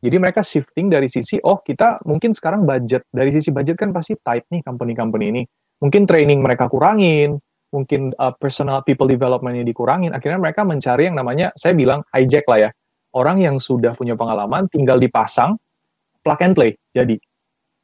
[0.04, 4.20] Jadi mereka shifting dari sisi, oh kita mungkin sekarang budget, dari sisi budget kan pasti
[4.20, 5.44] tight nih company-company ini.
[5.80, 7.40] Mungkin training mereka kurangin,
[7.74, 12.68] mungkin uh, personal people development-nya dikurangin, akhirnya mereka mencari yang namanya, saya bilang hijack lah
[12.68, 12.70] ya,
[13.18, 15.58] orang yang sudah punya pengalaman tinggal dipasang,
[16.22, 17.18] plug and play, jadi.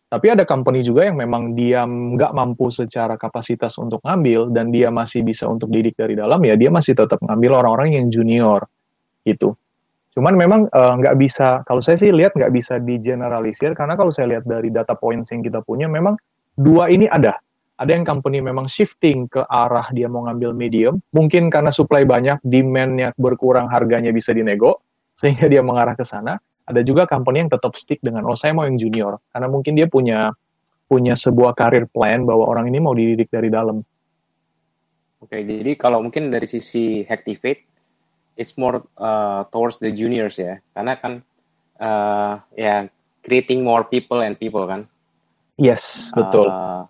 [0.09, 4.93] Tapi ada company juga yang memang dia nggak mampu secara kapasitas untuk ngambil, dan dia
[4.93, 8.67] masih bisa untuk didik dari dalam, ya dia masih tetap ngambil orang-orang yang junior,
[9.25, 9.55] gitu.
[10.17, 13.93] Cuman memang eh, nggak uh, bisa, kalau saya sih lihat nggak bisa di generalisir, karena
[13.93, 16.17] kalau saya lihat dari data points yang kita punya, memang
[16.57, 17.37] dua ini ada.
[17.79, 22.43] Ada yang company memang shifting ke arah dia mau ngambil medium, mungkin karena supply banyak,
[22.43, 24.83] demand-nya berkurang, harganya bisa dinego,
[25.15, 26.35] sehingga dia mengarah ke sana.
[26.67, 29.87] Ada juga company yang tetap stick dengan, oh saya mau yang junior, karena mungkin dia
[29.87, 30.35] punya
[30.89, 33.85] punya sebuah karir plan bahwa orang ini mau dididik dari dalam.
[35.21, 37.68] Oke, jadi kalau mungkin dari sisi Hacktivate,
[38.39, 41.13] it's more uh, towards the juniors ya karena kan
[41.83, 42.87] uh, ya
[43.19, 44.87] creating more people and people kan
[45.59, 46.87] yes betul uh,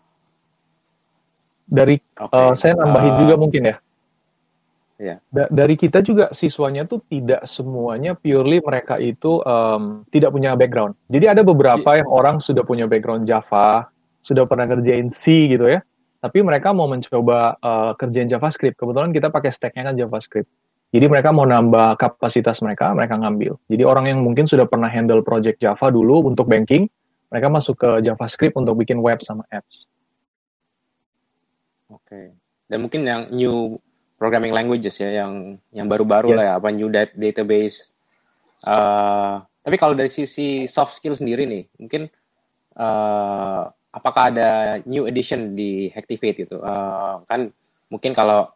[1.66, 2.30] dari okay.
[2.30, 3.76] uh, saya nambahin uh, juga mungkin ya
[5.02, 5.18] yeah.
[5.34, 10.94] Da dari kita juga siswanya tuh tidak semuanya purely mereka itu um, tidak punya background
[11.10, 12.06] jadi ada beberapa yeah.
[12.06, 13.90] yang orang sudah punya background Java
[14.22, 15.82] sudah pernah kerjain C gitu ya
[16.20, 18.76] tapi mereka mau mencoba uh, kerjain JavaScript.
[18.76, 20.52] Kebetulan kita pakai stacknya kan JavaScript.
[20.90, 23.62] Jadi mereka mau nambah kapasitas mereka, mereka ngambil.
[23.70, 26.90] Jadi orang yang mungkin sudah pernah handle project Java dulu untuk banking,
[27.30, 29.86] mereka masuk ke JavaScript untuk bikin web sama apps.
[31.94, 32.10] Oke.
[32.10, 32.26] Okay.
[32.66, 33.78] Dan mungkin yang new
[34.18, 36.38] programming languages ya, yang yang baru-baru yes.
[36.38, 37.94] lah ya, apa new database.
[38.66, 42.10] Uh, tapi kalau dari sisi soft skill sendiri nih, mungkin
[42.78, 46.62] uh, apakah ada new edition di Hacktivate gitu?
[46.62, 47.54] Uh, kan
[47.94, 48.50] mungkin kalau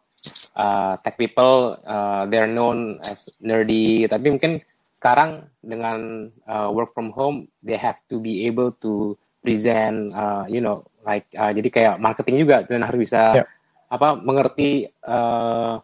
[0.56, 4.60] uh, tech people uh, they're known as nerdy tapi mungkin
[4.94, 10.62] sekarang dengan uh, work from home they have to be able to present uh, you
[10.62, 13.46] know like uh, jadi kayak marketing juga dan harus bisa yeah.
[13.92, 15.76] apa mengerti uh,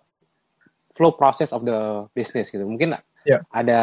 [0.90, 2.96] flow process of the business gitu mungkin
[3.28, 3.44] yeah.
[3.52, 3.80] ada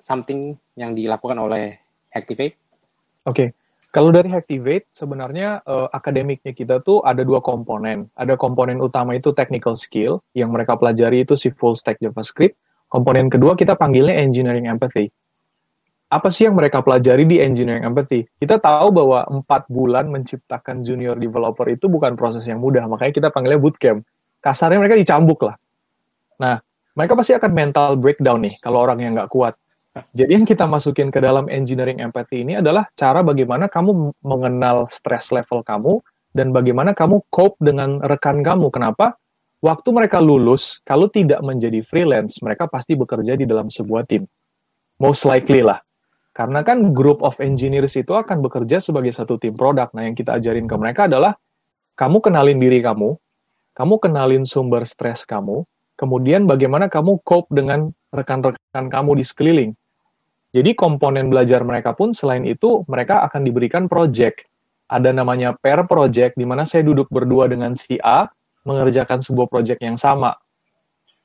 [0.00, 1.76] something yang dilakukan oleh
[2.08, 2.56] Activate
[3.28, 3.48] oke okay.
[3.88, 8.12] Kalau dari Hacktivate, sebenarnya uh, akademiknya kita tuh ada dua komponen.
[8.20, 12.52] Ada komponen utama itu technical skill, yang mereka pelajari itu si full stack JavaScript.
[12.92, 15.08] Komponen kedua kita panggilnya engineering empathy.
[16.08, 18.28] Apa sih yang mereka pelajari di engineering empathy?
[18.40, 23.28] Kita tahu bahwa empat bulan menciptakan junior developer itu bukan proses yang mudah, makanya kita
[23.28, 24.04] panggilnya bootcamp.
[24.40, 25.56] Kasarnya mereka dicambuk lah.
[26.40, 26.60] Nah,
[26.96, 29.56] mereka pasti akan mental breakdown nih kalau orang yang nggak kuat
[30.12, 35.30] jadi yang kita masukin ke dalam engineering empathy ini adalah cara bagaimana kamu mengenal stress
[35.30, 36.02] level kamu
[36.36, 38.68] dan bagaimana kamu cope dengan rekan kamu.
[38.68, 39.16] Kenapa?
[39.58, 44.22] Waktu mereka lulus, kalau tidak menjadi freelance, mereka pasti bekerja di dalam sebuah tim.
[45.02, 45.82] Most likely lah.
[46.30, 49.90] Karena kan group of engineers itu akan bekerja sebagai satu tim produk.
[49.90, 51.34] Nah, yang kita ajarin ke mereka adalah
[51.98, 53.18] kamu kenalin diri kamu,
[53.74, 55.66] kamu kenalin sumber stres kamu,
[55.98, 59.70] kemudian bagaimana kamu cope dengan rekan-rekan kamu di sekeliling.
[60.48, 64.48] Jadi komponen belajar mereka pun selain itu mereka akan diberikan project.
[64.88, 68.24] Ada namanya pair project di mana saya duduk berdua dengan si A
[68.64, 70.32] mengerjakan sebuah project yang sama.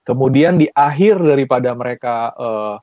[0.04, 2.76] Kemudian di akhir daripada mereka uh,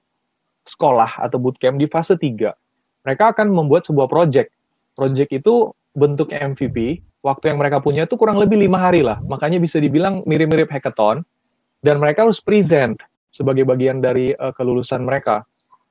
[0.64, 2.48] sekolah atau bootcamp di fase 3,
[3.04, 4.48] mereka akan membuat sebuah project.
[4.96, 9.20] Project itu bentuk MVP, waktu yang mereka punya itu kurang lebih lima hari lah.
[9.28, 11.20] Makanya bisa dibilang mirip-mirip hackathon.
[11.80, 13.00] Dan mereka harus present
[13.32, 15.44] sebagai bagian dari uh, kelulusan mereka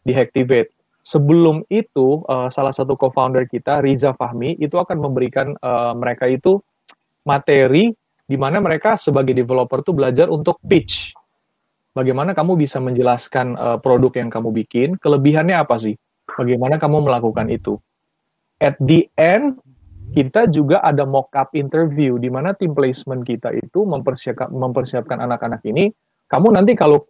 [0.03, 0.71] di Hacktivate.
[0.99, 6.59] Sebelum itu, uh, salah satu co-founder kita, Riza Fahmi, itu akan memberikan uh, mereka itu
[7.23, 7.89] materi
[8.29, 11.17] di mana mereka sebagai developer tuh belajar untuk pitch
[11.99, 15.99] bagaimana kamu bisa menjelaskan uh, produk yang kamu bikin, kelebihannya apa sih?
[16.29, 17.75] Bagaimana kamu melakukan itu?
[18.63, 19.59] At the end,
[20.15, 25.91] kita juga ada mock-up interview, di mana tim placement kita itu mempersiapkan, mempersiapkan anak-anak ini,
[26.29, 27.03] kamu nanti kalau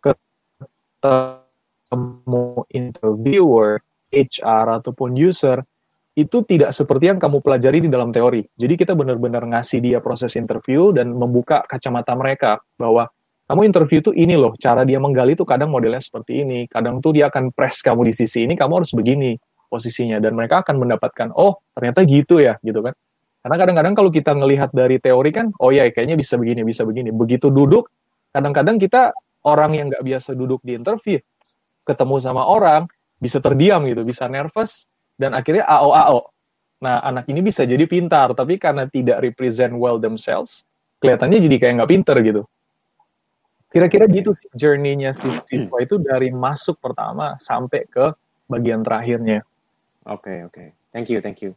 [1.90, 3.82] ketemu interviewer,
[4.14, 5.66] HR, ataupun user,
[6.14, 8.46] itu tidak seperti yang kamu pelajari di dalam teori.
[8.54, 13.10] Jadi kita benar-benar ngasih dia proses interview dan membuka kacamata mereka bahwa
[13.50, 17.18] kamu interview tuh ini loh, cara dia menggali tuh kadang modelnya seperti ini, kadang tuh
[17.18, 19.34] dia akan press kamu di sisi ini, kamu harus begini
[19.74, 22.94] posisinya, dan mereka akan mendapatkan, oh ternyata gitu ya, gitu kan.
[23.42, 27.10] Karena kadang-kadang kalau kita ngelihat dari teori kan, oh ya kayaknya bisa begini, bisa begini.
[27.10, 27.90] Begitu duduk,
[28.36, 31.18] kadang-kadang kita orang yang nggak biasa duduk di interview,
[31.90, 32.86] ketemu sama orang,
[33.18, 34.86] bisa terdiam gitu, bisa nervous,
[35.18, 36.30] dan akhirnya AO-AO.
[36.80, 40.70] Nah, anak ini bisa jadi pintar, tapi karena tidak represent well themselves,
[41.02, 42.44] kelihatannya jadi kayak nggak pinter gitu.
[43.70, 48.16] Kira-kira gitu journey-nya si siswa itu dari masuk pertama sampai ke
[48.50, 49.46] bagian terakhirnya.
[50.08, 50.54] Oke, okay, oke.
[50.56, 50.68] Okay.
[50.90, 51.54] Thank you, thank you.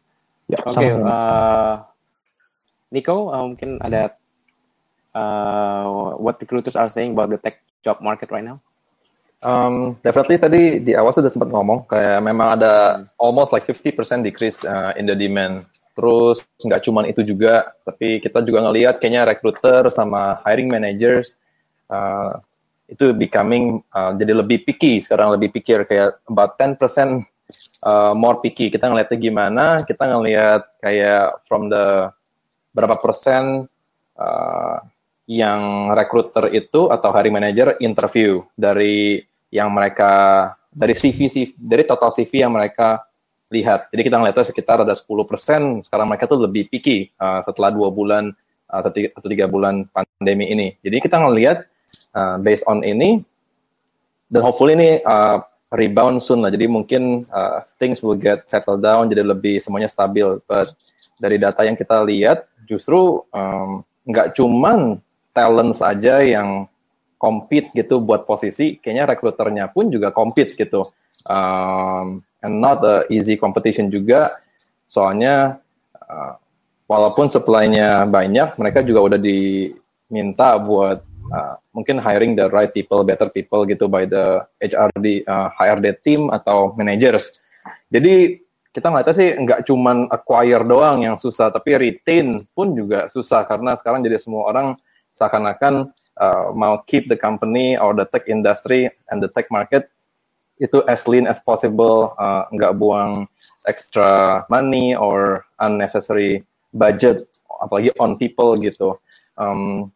[0.51, 1.89] Ya, oke, okay, uh,
[2.93, 4.13] Nico, uh, mungkin ada
[5.17, 8.61] uh, what recruiters are saying about the tech job market right now?
[9.43, 14.63] Um, definitely tadi di awal sudah sempat ngomong kayak memang ada almost like 50% decrease
[14.63, 15.67] uh, in the demand.
[15.99, 21.43] Terus nggak cuma itu juga, tapi kita juga ngelihat kayaknya recruiter sama hiring managers
[21.91, 22.39] uh,
[22.93, 26.77] itu becoming uh, jadi lebih picky sekarang lebih pikir kayak about 10%
[27.85, 32.13] uh, more picky kita ngeliatnya gimana kita ngeliat kayak from the
[32.77, 33.65] berapa persen
[34.21, 34.77] uh,
[35.25, 40.11] yang recruiter itu atau hiring manager interview dari yang mereka
[40.73, 43.05] dari CV, CV dari total CV yang mereka
[43.53, 43.93] lihat.
[43.93, 48.33] Jadi kita ngeliatnya sekitar ada 10%, sekarang mereka tuh lebih picky uh, setelah dua bulan
[48.97, 50.73] tiga, atau tiga bulan pandemi ini.
[50.81, 51.69] Jadi kita ngelihat
[52.17, 53.21] uh, based on ini
[54.33, 56.49] dan hopefully ini uh, rebound soon lah.
[56.49, 60.41] Jadi mungkin uh, things will get settled down jadi lebih semuanya stabil.
[60.49, 60.73] But
[61.21, 64.97] dari data yang kita lihat justru um, nggak cuman
[65.37, 66.65] talent saja yang
[67.23, 70.91] compete gitu buat posisi, kayaknya rekruternya pun juga compete gitu.
[71.23, 74.43] Um, and not a easy competition juga.
[74.91, 75.63] Soalnya
[75.95, 76.35] uh,
[76.91, 80.99] walaupun supply-nya banyak, mereka juga udah diminta buat
[81.31, 86.27] uh, mungkin hiring the right people, better people gitu by the HRD, uh, HRD team
[86.35, 87.39] atau managers.
[87.95, 88.43] Jadi
[88.75, 93.79] kita ngeliatnya sih nggak cuman acquire doang yang susah, tapi retain pun juga susah karena
[93.79, 94.75] sekarang jadi semua orang
[95.15, 99.89] seakan-akan uh, mau keep the company or the tech industry and the tech market
[100.61, 103.27] itu as lean as possible, uh, nggak buang
[103.67, 107.27] extra money or unnecessary budget,
[107.59, 108.95] apalagi on people gitu.
[109.35, 109.91] Um,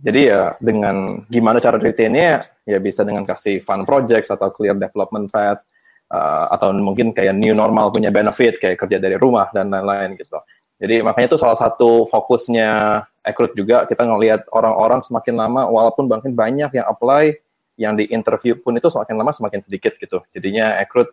[0.00, 5.32] jadi ya dengan gimana cara retainnya ya bisa dengan kasih fun projects atau clear development
[5.32, 5.64] path
[6.12, 10.36] uh, atau mungkin kayak new normal punya benefit kayak kerja dari rumah dan lain-lain gitu.
[10.76, 16.32] Jadi makanya itu salah satu fokusnya Ekrut juga kita ngelihat orang-orang semakin lama walaupun makin
[16.32, 17.34] banyak yang apply
[17.76, 20.22] yang di interview pun itu semakin lama semakin sedikit gitu.
[20.30, 21.10] Jadinya Ekrut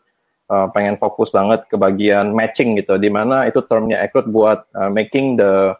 [0.54, 4.93] uh, pengen fokus banget ke bagian matching gitu di mana itu termnya Ekrut buat uh,
[4.93, 5.73] making the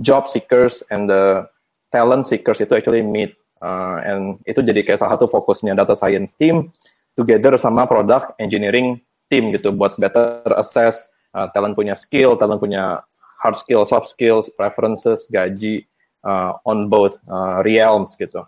[0.00, 1.44] job seekers and the
[1.92, 6.32] talent seekers itu actually meet uh, and itu jadi kayak salah satu fokusnya data science
[6.36, 6.72] team
[7.12, 13.04] together sama product engineering team gitu buat better assess uh, talent punya skill, talent punya
[13.38, 15.86] hard skill, soft skills, preferences, gaji
[16.26, 18.42] uh, on both uh, realms gitu.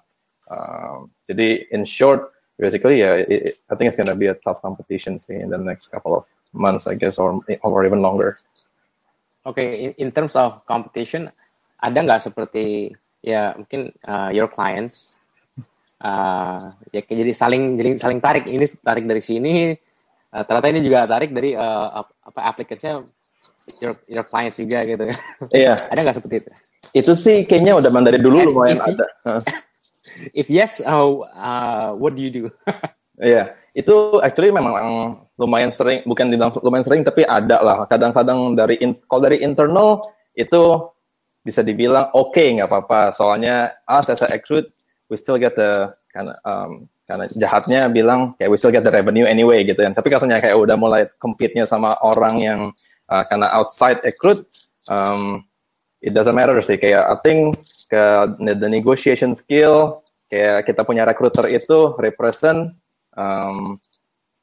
[0.51, 5.19] Uh, jadi in short, basically yeah, it, I think it's gonna be a tough competition
[5.19, 8.43] see in the next couple of months, I guess, or or even longer.
[9.47, 11.31] Okay, in, in terms of competition,
[11.81, 12.93] ada nggak seperti
[13.25, 15.21] ya mungkin uh, your clients
[16.01, 19.77] uh, ya jadi saling jadi saling tarik ini tarik dari sini
[20.33, 23.05] uh, ternyata ini juga tarik dari uh, apa aplikasinya
[23.79, 25.05] your your clients juga gitu.
[25.55, 25.75] Iya.
[25.93, 26.51] ada nggak seperti itu?
[26.91, 29.07] Itu sih kayaknya udah dari dulu And lumayan if, ada.
[30.43, 32.45] if yes, uh, uh, what do you do?
[33.21, 34.73] Iya, itu actually memang
[35.37, 37.85] lumayan sering, bukan dibilang lumayan sering, tapi ada lah.
[37.85, 40.01] Kadang-kadang dari in, kalau dari internal
[40.33, 40.89] itu
[41.45, 43.13] bisa dibilang oke okay, nggak apa-apa.
[43.13, 44.73] Soalnya us as a recruit,
[45.13, 49.29] we still get the karena um, karena jahatnya bilang kayak we still get the revenue
[49.29, 49.93] anyway gitu kan.
[49.93, 52.61] Tapi kasarnya kayak udah mulai compete-nya sama orang yang
[53.11, 54.47] uh, karena outside recruit,
[54.87, 55.45] um,
[56.01, 56.79] it doesn't matter sih.
[56.79, 58.03] Kayak I think ke
[58.39, 62.73] the negotiation skill, kayak kita punya recruiter itu represent
[63.19, 63.77] um,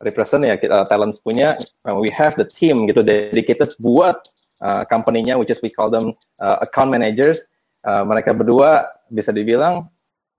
[0.04, 4.20] represent ya kita talents punya uh, we have the team gitu dedicated buat
[4.62, 7.48] uh, company-nya which is we call them uh, account managers
[7.88, 9.90] uh, mereka berdua bisa dibilang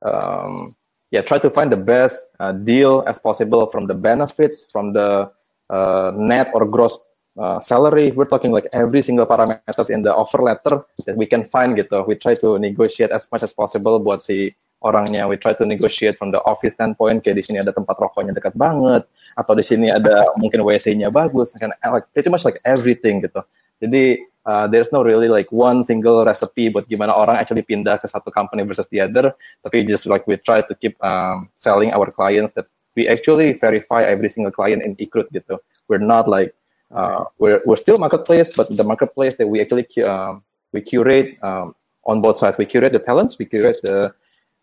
[0.04, 0.70] um,
[1.10, 5.26] yeah try to find the best uh, deal as possible from the benefits from the
[5.72, 6.94] uh, net or gross
[7.38, 11.46] uh, salary we're talking like every single parameters in the offer letter that we can
[11.46, 12.04] find gitu.
[12.04, 15.30] We try to negotiate as much as possible buat si orangnya.
[15.30, 18.58] We try to negotiate from the office standpoint kayak di sini ada tempat rokoknya dekat
[18.58, 19.06] banget
[19.38, 23.42] atau di sini ada mungkin WC-nya bagus kan like pretty much like everything gitu.
[23.78, 28.06] Jadi uh, there's no really like one single recipe buat gimana orang actually pindah ke
[28.10, 29.30] satu company versus the other
[29.62, 32.66] tapi just like we try to keep um, selling our clients that
[32.98, 35.62] we actually verify every single client in Ikrut gitu.
[35.86, 36.57] We're not like
[36.94, 41.74] uh, we're we're still marketplace but the marketplace that we actually um, we curate um,
[42.04, 44.12] on both sides we curate the talents we curate the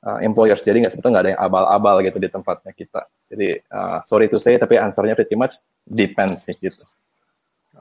[0.06, 0.62] uh, employers.
[0.62, 3.02] Jadi nggak sebetulnya nggak ada yang abal-abal gitu di tempatnya kita.
[3.28, 6.86] Jadi uh, sorry to say, tapi answernya pretty much depends sih gitu.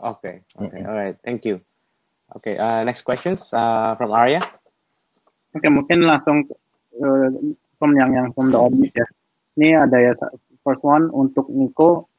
[0.02, 1.60] Oke, okay, oke, okay, alright, thank you.
[2.34, 4.42] Oke, okay, uh, next questions uh, from Arya.
[5.54, 6.48] Oke, okay, mungkin langsung
[6.98, 7.28] uh,
[7.78, 9.06] from yang yang from the audience ya.
[9.54, 10.12] Ini ada ya
[10.66, 12.10] first one untuk Nico.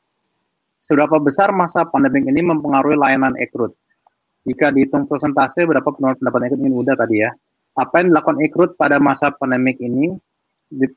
[0.85, 3.73] Seberapa besar masa pandemi ini mempengaruhi layanan ekrut?
[4.45, 7.33] Jika dihitung persentase berapa penurunan pendapatan ekrut ini udah tadi ya
[7.75, 10.15] apa yang dilakukan Ikrut pada masa pandemik ini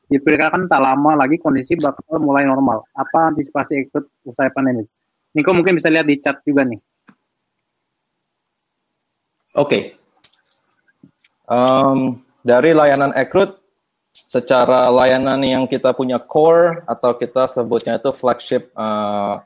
[0.09, 2.87] diperkirakan tak lama lagi kondisi bakal mulai normal.
[2.95, 4.87] Apa antisipasi Ikrut usai pandemik?
[5.35, 6.79] Niko mungkin bisa lihat di chat juga nih.
[9.59, 9.67] Oke.
[9.67, 9.81] Okay.
[11.45, 13.59] Um, dari layanan Ekrut,
[14.13, 19.41] secara layanan yang kita punya core atau kita sebutnya itu flagship uh,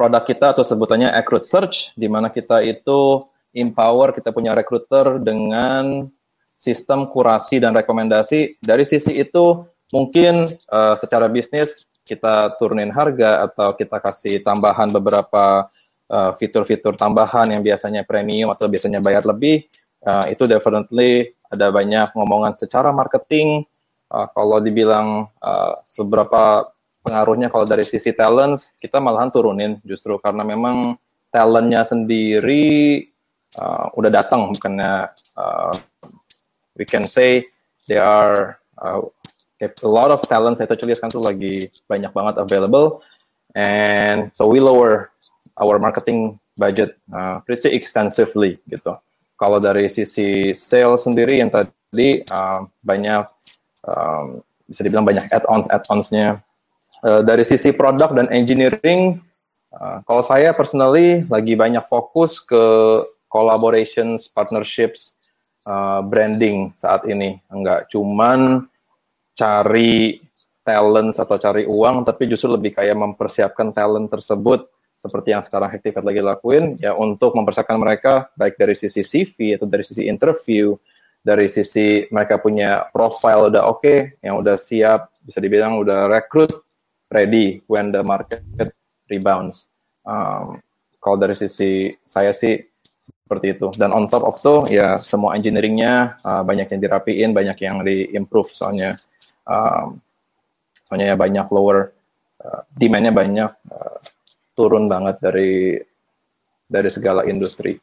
[0.00, 6.08] produk kita atau sebutannya Ekrut Search, di mana kita itu empower kita punya recruiter dengan
[6.56, 8.56] sistem kurasi dan rekomendasi.
[8.64, 9.60] Dari sisi itu
[9.92, 15.68] mungkin uh, secara bisnis kita turunin harga atau kita kasih tambahan beberapa
[16.08, 19.68] uh, fitur-fitur tambahan yang biasanya premium atau biasanya bayar lebih.
[20.00, 23.68] Uh, itu definitely ada banyak ngomongan secara marketing.
[24.08, 30.44] Uh, kalau dibilang uh, seberapa pengaruhnya kalau dari sisi talent kita malahan turunin justru karena
[30.44, 31.00] memang
[31.32, 33.06] talentnya sendiri
[33.56, 35.08] uh, udah datang bukannya
[35.38, 35.72] uh,
[36.76, 37.46] we can say
[37.88, 39.00] there are uh,
[39.60, 43.00] a lot of talents actually sekarang tuh lagi banyak banget available
[43.56, 45.12] and so we lower
[45.60, 48.96] our marketing budget uh, pretty extensively gitu.
[49.40, 53.24] Kalau dari sisi sales sendiri yang tadi uh, banyak
[53.88, 56.44] um, bisa dibilang banyak add-ons add-onsnya.
[57.00, 59.24] Uh, dari sisi produk dan engineering,
[59.72, 62.60] uh, kalau saya personally lagi banyak fokus ke
[63.32, 65.16] collaborations, partnerships,
[65.64, 67.40] uh, branding saat ini.
[67.48, 68.68] Enggak cuman
[69.32, 70.20] cari
[70.60, 74.68] talent atau cari uang, tapi justru lebih kayak mempersiapkan talent tersebut
[75.00, 79.64] seperti yang sekarang Hactivate lagi lakuin, ya untuk mempersiapkan mereka baik dari sisi CV atau
[79.64, 80.76] dari sisi interview,
[81.24, 86.52] dari sisi mereka punya profile udah oke, okay, yang udah siap, bisa dibilang udah rekrut,
[87.10, 88.40] ready when the market
[89.10, 89.68] rebounds.
[90.06, 90.62] Um,
[91.02, 92.56] kalau dari sisi saya sih
[93.00, 93.70] seperti itu.
[93.74, 98.50] Dan on top of itu ya semua engineeringnya uh, banyak yang dirapiin banyak yang diimprove.
[98.54, 98.98] Soalnya
[99.46, 99.98] um,
[100.86, 101.90] soalnya ya banyak lower
[102.42, 103.98] uh, demandnya banyak uh,
[104.54, 105.78] turun banget dari
[106.70, 107.78] dari segala industri.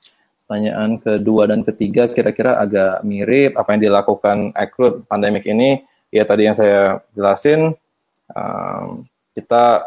[0.48, 5.84] Pertanyaan kedua dan ketiga kira-kira agak mirip apa yang dilakukan Ekrut pandemik ini.
[6.08, 7.76] Ya tadi yang saya jelasin
[8.32, 9.04] um,
[9.38, 9.86] kita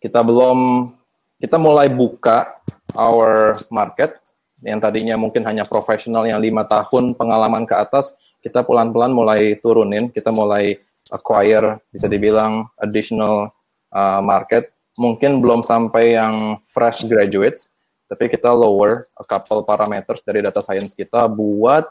[0.00, 0.88] kita belum
[1.36, 2.56] kita mulai buka
[2.96, 4.22] our market
[4.62, 10.06] yang tadinya mungkin hanya profesional yang lima tahun pengalaman ke atas, kita pelan-pelan mulai turunin,
[10.06, 10.78] kita mulai
[11.10, 13.50] acquire, bisa dibilang additional
[13.90, 14.70] uh, market.
[14.94, 17.74] Mungkin belum sampai yang fresh graduates,
[18.06, 21.90] tapi kita lower a couple parameters dari data science kita buat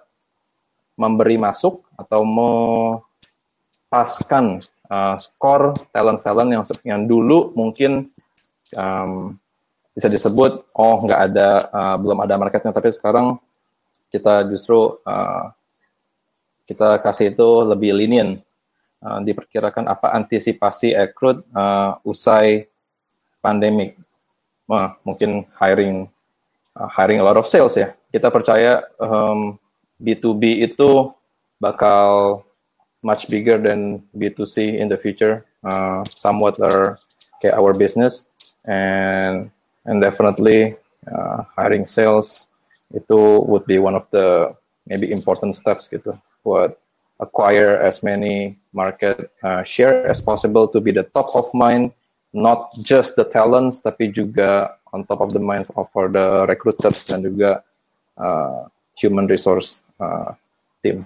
[0.95, 2.23] memberi masuk atau
[3.91, 8.11] mepaskan uh, skor talent-talent yang yang dulu mungkin
[8.75, 9.39] um,
[9.95, 12.75] bisa disebut oh nggak ada uh, belum ada marketnya.
[12.75, 13.39] Tapi sekarang
[14.11, 15.55] kita justru uh,
[16.67, 18.43] kita kasih itu lebih lenient
[19.03, 22.67] uh, diperkirakan apa antisipasi rekrut uh, usai
[23.39, 23.95] pandemik.
[24.71, 26.07] Uh, mungkin hiring
[26.79, 27.91] uh, hiring a lot of sales ya.
[28.11, 29.59] Kita percaya um,
[29.99, 31.11] B2B itu
[31.59, 32.41] bakal
[33.03, 35.45] much bigger than B2C in the future.
[35.63, 36.97] Uh, somewhat are
[37.41, 38.25] kayak our business
[38.65, 39.49] and
[39.85, 40.77] and definitely
[41.09, 42.45] uh, hiring sales
[42.93, 44.53] itu would be one of the
[44.85, 46.13] maybe important steps gitu
[46.45, 46.77] buat
[47.21, 51.93] acquire as many market uh, share as possible to be the top of mind
[52.33, 57.05] not just the talents tapi juga on top of the minds of for the recruiters
[57.05, 57.61] dan juga
[58.17, 60.33] uh, human resource uh,
[60.83, 61.05] team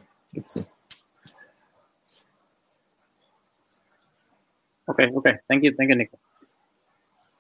[4.86, 5.22] Oke, okay, oke.
[5.26, 5.34] Okay.
[5.50, 6.22] Thank you, thank you, Nico.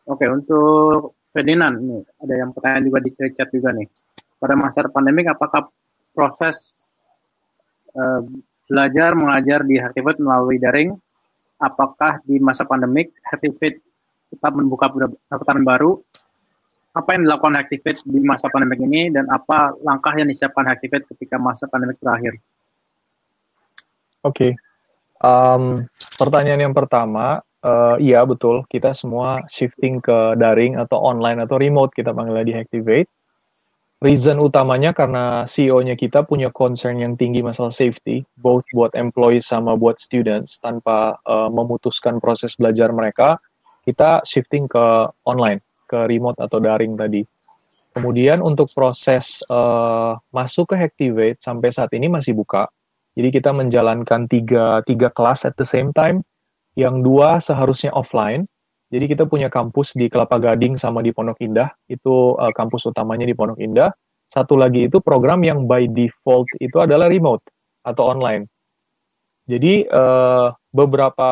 [0.09, 3.85] Oke, okay, untuk Ferdinand, nih, ada yang pertanyaan juga di chat juga nih.
[4.41, 5.69] Pada masa pandemik, apakah
[6.15, 6.79] proses
[7.93, 8.23] uh,
[8.65, 10.95] belajar mengajar di Activate melalui daring?
[11.61, 13.83] Apakah di masa pandemik Activate
[14.33, 16.01] tetap membuka pendapatan baru?
[16.95, 21.37] Apa yang dilakukan Activate di masa pandemik ini dan apa langkah yang disiapkan Activate ketika
[21.37, 22.41] masa pandemik berakhir?
[24.25, 24.57] Oke.
[25.24, 25.88] Um,
[26.20, 31.95] pertanyaan yang pertama, uh, iya betul, kita semua shifting ke daring atau online atau remote
[31.95, 33.09] kita panggilnya di Activate.
[34.03, 39.80] Reason utamanya karena CEO-nya kita punya concern yang tinggi masalah safety, both buat employees sama
[39.80, 43.39] buat students, tanpa uh, memutuskan proses belajar mereka,
[43.88, 47.24] kita shifting ke online, ke remote atau daring tadi.
[47.95, 52.68] Kemudian untuk proses uh, masuk ke Activate sampai saat ini masih buka,
[53.16, 56.20] jadi kita menjalankan tiga, tiga kelas at the same time,
[56.76, 58.43] yang dua seharusnya offline.
[58.91, 63.24] Jadi kita punya kampus di Kelapa Gading sama di Pondok Indah, itu uh, kampus utamanya
[63.24, 63.89] di Pondok Indah.
[64.30, 67.41] Satu lagi itu program yang by default itu adalah remote
[67.88, 68.51] atau online.
[69.47, 71.30] Jadi uh, beberapa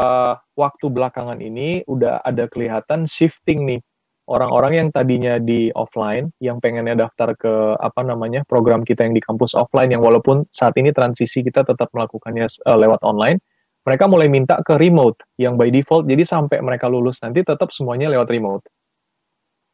[0.55, 3.81] waktu belakangan ini udah ada kelihatan shifting nih
[4.27, 9.23] orang-orang yang tadinya di offline yang pengennya daftar ke apa namanya program kita yang di
[9.23, 13.43] kampus offline yang walaupun saat ini transisi kita tetap melakukannya uh, lewat online
[13.83, 16.07] mereka mulai minta ke remote yang by default.
[16.07, 18.63] Jadi sampai mereka lulus nanti tetap semuanya lewat remote.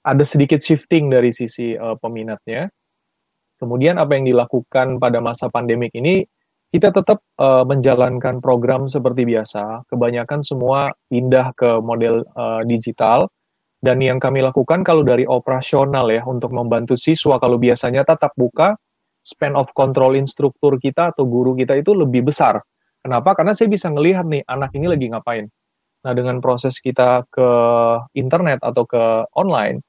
[0.02, 2.74] Ada sedikit shifting dari sisi uh, peminatnya.
[3.62, 6.26] Kemudian apa yang dilakukan pada masa pandemik ini
[6.74, 9.86] kita tetap uh, menjalankan program seperti biasa.
[9.94, 13.30] Kebanyakan semua pindah ke model uh, digital
[13.80, 18.76] dan yang kami lakukan kalau dari operasional ya untuk membantu siswa kalau biasanya tatap buka,
[19.24, 22.60] span of control instruktur kita atau guru kita itu lebih besar.
[23.00, 23.32] Kenapa?
[23.40, 25.48] Karena saya bisa ngelihat nih anak ini lagi ngapain.
[26.04, 27.50] Nah dengan proses kita ke
[28.16, 29.80] internet atau ke online,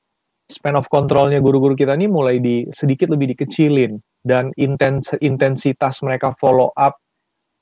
[0.46, 6.34] span of controlnya guru-guru kita ini mulai di sedikit lebih dikecilin dan intens intensitas mereka
[6.38, 6.98] follow up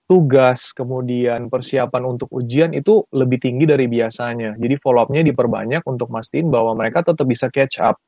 [0.09, 4.57] tugas, kemudian persiapan untuk ujian itu lebih tinggi dari biasanya.
[4.57, 8.01] Jadi follow up-nya diperbanyak untuk mastiin bahwa mereka tetap bisa catch up.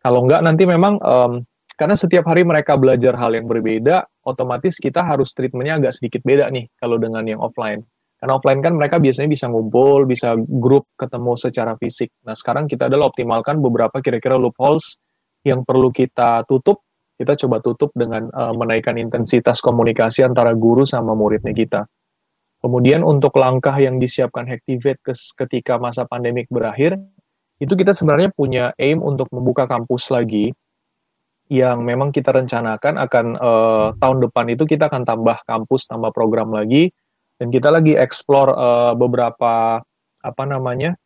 [0.00, 1.44] Kalau enggak nanti memang um,
[1.76, 6.48] karena setiap hari mereka belajar hal yang berbeda, otomatis kita harus treatmentnya agak sedikit beda
[6.48, 7.84] nih kalau dengan yang offline.
[8.16, 12.08] Karena offline kan mereka biasanya bisa ngumpul, bisa grup ketemu secara fisik.
[12.24, 14.96] Nah sekarang kita adalah optimalkan beberapa kira-kira loopholes
[15.44, 16.80] yang perlu kita tutup
[17.14, 21.86] kita coba tutup dengan uh, menaikkan intensitas komunikasi antara guru sama muridnya kita.
[22.64, 25.04] Kemudian untuk langkah yang disiapkan Hacktivate
[25.36, 26.96] ketika masa pandemik berakhir,
[27.60, 30.50] itu kita sebenarnya punya aim untuk membuka kampus lagi
[31.52, 36.56] yang memang kita rencanakan akan uh, tahun depan itu kita akan tambah kampus, tambah program
[36.56, 36.88] lagi,
[37.36, 39.84] dan kita lagi explore uh, beberapa
[40.24, 40.96] apa namanya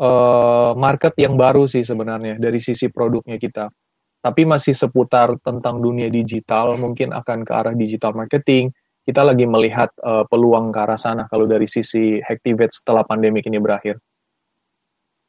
[0.00, 3.68] uh, market yang baru sih sebenarnya dari sisi produknya kita
[4.20, 8.68] tapi masih seputar tentang dunia digital, mungkin akan ke arah digital marketing.
[9.00, 13.56] Kita lagi melihat uh, peluang ke arah sana kalau dari sisi Hacktivate setelah pandemi ini
[13.56, 13.96] berakhir.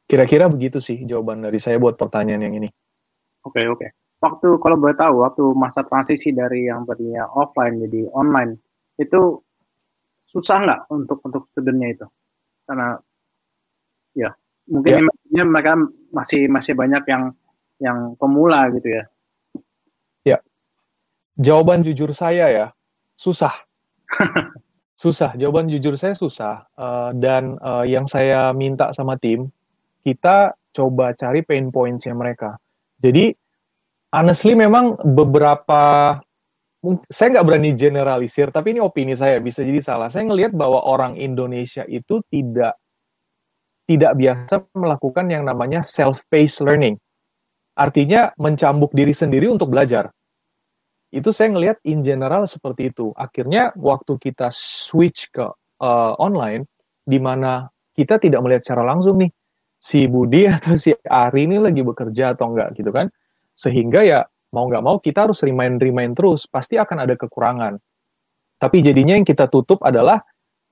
[0.04, 2.68] Kira-kira begitu sih jawaban dari saya buat pertanyaan yang ini.
[3.48, 3.78] Oke, okay, oke.
[3.80, 3.90] Okay.
[4.22, 8.60] Waktu kalau boleh tahu, waktu masa transisi dari yang tadinya offline jadi online,
[9.00, 9.40] itu
[10.28, 12.06] susah nggak untuk untuk studentnya itu?
[12.68, 12.94] Karena
[14.14, 14.30] ya
[14.68, 15.42] mungkin ya.
[15.42, 15.74] mereka
[16.14, 17.34] masih masih banyak yang
[17.82, 19.04] yang pemula gitu ya?
[20.22, 20.38] Ya,
[21.42, 22.66] jawaban jujur saya ya
[23.18, 23.52] susah.
[25.02, 26.70] susah, jawaban jujur saya susah.
[26.78, 29.50] Uh, dan uh, yang saya minta sama tim,
[30.06, 32.54] kita coba cari pain points-nya mereka.
[33.02, 33.34] Jadi,
[34.14, 36.16] honestly memang beberapa
[37.10, 40.10] saya nggak berani generalisir, tapi ini opini saya bisa jadi salah.
[40.10, 42.74] Saya ngelihat bahwa orang Indonesia itu tidak
[43.86, 46.98] tidak biasa melakukan yang namanya self-paced learning.
[47.72, 50.12] Artinya mencambuk diri sendiri untuk belajar.
[51.12, 53.12] Itu saya ngelihat in general seperti itu.
[53.16, 55.44] Akhirnya waktu kita switch ke
[55.80, 56.68] uh, online,
[57.04, 59.32] di mana kita tidak melihat secara langsung nih,
[59.76, 63.12] si Budi atau si Ari ini lagi bekerja atau enggak gitu kan.
[63.52, 67.76] Sehingga ya mau nggak mau kita harus remind-remind terus, pasti akan ada kekurangan.
[68.60, 70.22] Tapi jadinya yang kita tutup adalah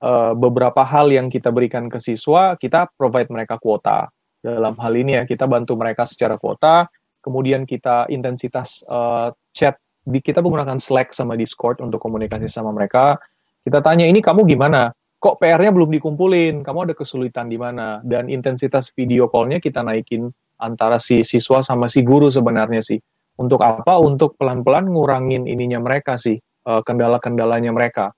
[0.01, 4.09] uh, beberapa hal yang kita berikan ke siswa, kita provide mereka kuota.
[4.41, 6.89] Dalam hal ini ya, kita bantu mereka secara kuota,
[7.21, 13.21] kemudian kita intensitas uh, chat di kita menggunakan Slack sama Discord untuk komunikasi sama mereka.
[13.61, 14.89] Kita tanya ini kamu gimana?
[15.21, 16.65] Kok PR-nya belum dikumpulin?
[16.65, 18.01] Kamu ada kesulitan di mana?
[18.01, 22.97] Dan intensitas video call-nya kita naikin antara si siswa sama si guru sebenarnya sih.
[23.37, 24.01] Untuk apa?
[24.01, 28.09] Untuk pelan-pelan ngurangin ininya mereka sih, uh, kendala-kendalanya mereka.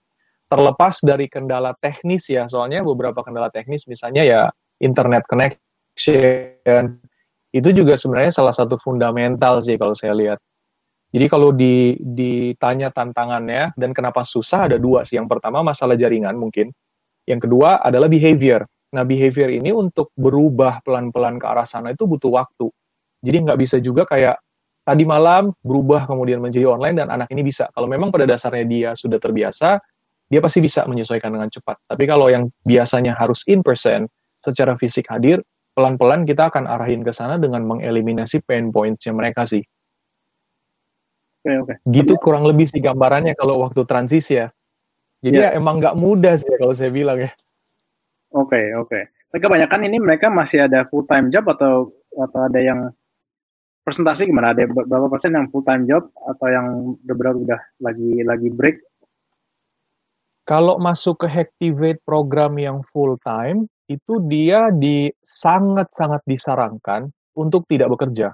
[0.47, 4.41] Terlepas dari kendala teknis ya, soalnya beberapa kendala teknis misalnya ya
[4.79, 5.27] internet
[5.95, 6.99] connection,
[7.53, 10.39] itu juga sebenarnya salah satu fundamental sih kalau saya lihat
[11.13, 15.21] jadi kalau di, ditanya tantangannya dan kenapa susah ada dua sih.
[15.21, 16.73] Yang pertama masalah jaringan mungkin.
[17.29, 18.65] Yang kedua adalah behavior.
[18.97, 22.65] Nah behavior ini untuk berubah pelan-pelan ke arah sana itu butuh waktu.
[23.21, 24.41] Jadi nggak bisa juga kayak
[24.81, 27.69] tadi malam berubah kemudian menjadi online dan anak ini bisa.
[27.77, 29.77] Kalau memang pada dasarnya dia sudah terbiasa,
[30.33, 31.77] dia pasti bisa menyesuaikan dengan cepat.
[31.93, 34.09] Tapi kalau yang biasanya harus in person,
[34.41, 39.65] secara fisik hadir, pelan-pelan kita akan arahin ke sana dengan mengeliminasi pain points-nya mereka sih
[41.43, 41.75] okay, okay.
[41.91, 44.47] Gitu kurang lebih sih gambarannya kalau waktu transisi ya.
[45.23, 45.51] Jadi yeah.
[45.51, 47.31] ya emang nggak mudah sih kalau saya bilang ya.
[48.33, 48.89] Oke okay, oke.
[48.89, 49.03] Okay.
[49.29, 52.79] Tapi kebanyakan ini mereka masih ada full time job atau atau ada yang
[53.83, 54.55] presentasi gimana?
[54.55, 56.67] Ada berapa persen yang full time job atau yang
[57.03, 58.77] beberapa udah lagi lagi break?
[60.43, 67.91] Kalau masuk ke Hacktivate program yang full time, itu dia di sangat-sangat disarankan untuk tidak
[67.93, 68.31] bekerja.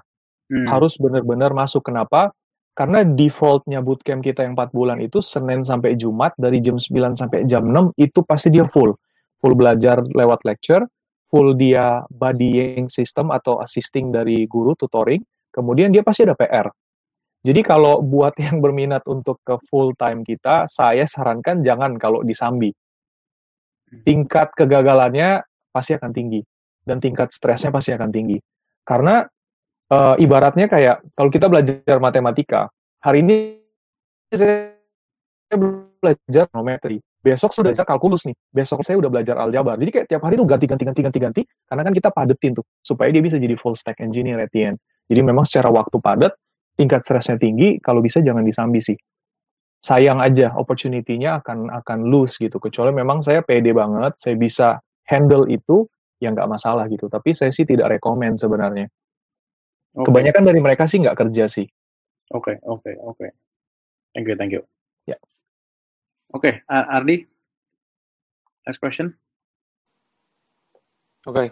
[0.50, 0.66] Hmm.
[0.66, 1.86] Harus benar-benar masuk.
[1.86, 2.34] Kenapa?
[2.74, 7.44] Karena defaultnya bootcamp kita yang 4 bulan itu Senin sampai Jumat dari jam 9 sampai
[7.44, 8.94] jam 6 itu pasti dia full.
[9.42, 10.84] Full belajar lewat lecture,
[11.32, 16.68] full dia buddying system atau assisting dari guru tutoring, kemudian dia pasti ada PR.
[17.40, 22.36] Jadi kalau buat yang berminat untuk ke full time kita, saya sarankan jangan kalau di
[22.36, 22.70] Sambi.
[23.90, 25.42] Tingkat kegagalannya
[25.74, 26.40] pasti akan tinggi
[26.86, 28.38] dan tingkat stresnya pasti akan tinggi.
[28.86, 29.22] Karena
[29.90, 32.70] uh, ibaratnya kayak kalau kita belajar matematika,
[33.02, 33.36] hari ini
[34.30, 34.74] saya
[35.50, 39.74] belajar trigonometri, besok sudah belajar kalkulus nih, besok saya udah belajar aljabar.
[39.76, 42.64] Jadi kayak tiap hari tuh ganti ganti ganti ganti ganti karena kan kita padetin tuh
[42.80, 44.78] supaya dia bisa jadi full stack engineer at the end.
[45.10, 46.32] Jadi memang secara waktu padat,
[46.78, 48.94] tingkat stresnya tinggi, kalau bisa jangan disambi sih.
[49.80, 52.60] Sayang aja opportunity-nya akan akan lose gitu.
[52.60, 54.76] Kecuali memang saya pede banget, saya bisa
[55.08, 55.88] handle itu,
[56.20, 57.08] ya nggak masalah gitu.
[57.08, 58.92] Tapi saya sih tidak rekomend sebenarnya.
[59.96, 60.06] Okay.
[60.06, 61.66] Kebanyakan dari mereka sih nggak kerja sih.
[62.30, 63.16] Oke, okay, oke, okay, oke.
[63.18, 63.30] Okay.
[64.14, 64.62] Thank you, thank you.
[65.08, 65.16] Ya.
[65.16, 65.20] Yeah.
[66.30, 67.26] Oke, okay, uh, Ardi.
[68.68, 69.16] Next question.
[71.26, 71.34] Oke.
[71.34, 71.48] Okay.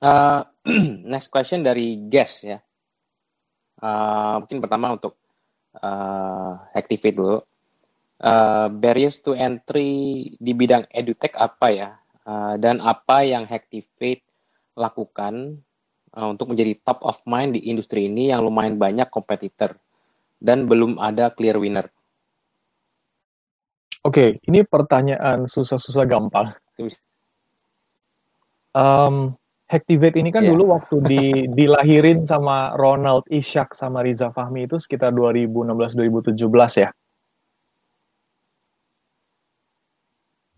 [0.00, 0.46] Uh,
[1.12, 2.58] next question dari guest ya.
[3.80, 5.16] Uh, mungkin pertama untuk
[5.80, 7.38] uh, Activate dulu.
[8.20, 11.90] Uh, barriers to entry di bidang edutech apa ya?
[12.28, 14.22] Uh, dan apa yang Hacktivate
[14.76, 15.64] lakukan
[16.12, 19.72] uh, untuk menjadi top of mind di industri ini yang lumayan banyak kompetitor
[20.36, 21.88] dan belum ada clear winner?
[24.00, 26.56] Oke, okay, ini pertanyaan susah-susah gampang.
[28.72, 29.36] Um,
[29.70, 30.50] Hacktivate ini kan yeah.
[30.50, 36.90] dulu waktu di, dilahirin sama Ronald Ishak sama Riza Fahmi itu sekitar 2016-2017 ya.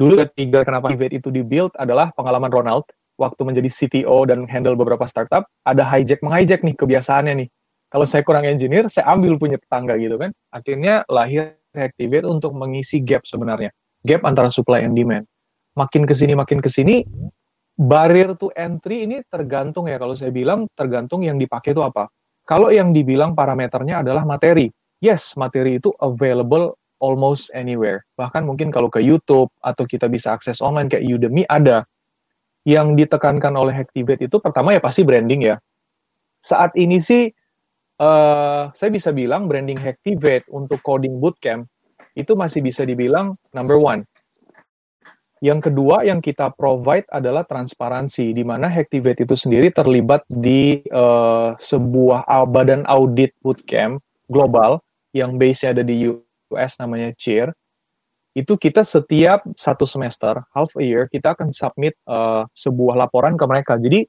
[0.03, 2.91] Dulu ketiga kenapa Hacktivate itu dibuild adalah pengalaman Ronald
[3.23, 7.49] waktu menjadi CTO dan handle beberapa startup, ada hijack menghijack nih kebiasaannya nih.
[7.93, 10.35] Kalau saya kurang engineer, saya ambil punya tetangga gitu kan.
[10.51, 13.73] Akhirnya lahir Reactivate untuk mengisi gap sebenarnya.
[14.05, 15.25] Gap antara supply and demand.
[15.73, 17.01] Makin ke sini makin ke sini
[17.81, 22.13] barrier to entry ini tergantung ya kalau saya bilang tergantung yang dipakai itu apa.
[22.45, 24.69] Kalau yang dibilang parameternya adalah materi.
[25.01, 28.07] Yes, materi itu available almost anywhere.
[28.15, 31.83] Bahkan mungkin kalau ke YouTube atau kita bisa akses online kayak Udemy ada
[32.63, 35.59] yang ditekankan oleh Hacktivate itu pertama ya pasti branding ya.
[36.47, 37.27] Saat ini sih
[37.99, 41.67] uh, saya bisa bilang branding Hacktivate untuk coding bootcamp
[42.15, 44.07] itu masih bisa dibilang number one.
[45.43, 51.59] Yang kedua yang kita provide adalah transparansi, di mana Hacktivate itu sendiri terlibat di uh,
[51.59, 53.99] sebuah badan audit bootcamp
[54.31, 54.79] global
[55.11, 56.15] yang base-nya ada di
[56.53, 57.51] US namanya CHEER,
[58.33, 63.45] itu kita setiap satu semester, half a year, kita akan submit uh, sebuah laporan ke
[63.45, 63.77] mereka.
[63.77, 64.09] Jadi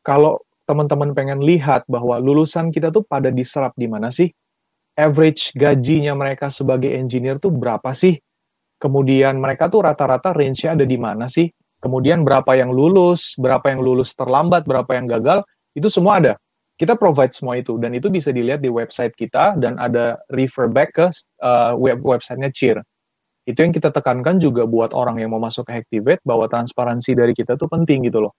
[0.00, 4.28] kalau teman-teman pengen lihat bahwa lulusan kita tuh pada diserap di mana sih,
[4.96, 8.16] average gajinya mereka sebagai engineer tuh berapa sih,
[8.80, 11.48] kemudian mereka tuh rata-rata range-nya ada di mana sih,
[11.84, 15.44] kemudian berapa yang lulus, berapa yang lulus terlambat, berapa yang gagal,
[15.76, 16.32] itu semua ada.
[16.78, 20.94] Kita provide semua itu dan itu bisa dilihat di website kita dan ada refer back
[20.94, 21.10] ke
[21.42, 22.78] uh, web websitenya Cheer
[23.48, 27.32] itu yang kita tekankan juga buat orang yang mau masuk ke Activate bahwa transparansi dari
[27.32, 28.36] kita tuh penting gitu loh.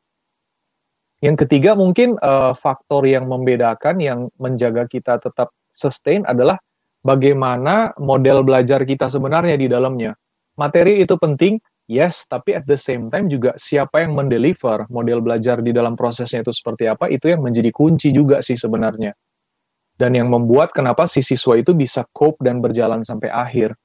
[1.25, 6.61] Yang ketiga mungkin uh, faktor yang membedakan yang menjaga kita tetap sustain adalah
[7.01, 10.13] bagaimana model belajar kita sebenarnya di dalamnya.
[10.61, 11.57] Materi itu penting,
[11.89, 16.45] yes, tapi at the same time juga siapa yang mendeliver model belajar di dalam prosesnya
[16.45, 19.17] itu seperti apa, itu yang menjadi kunci juga sih sebenarnya.
[19.99, 23.75] Dan yang membuat kenapa si siswa itu bisa cope dan berjalan sampai akhir.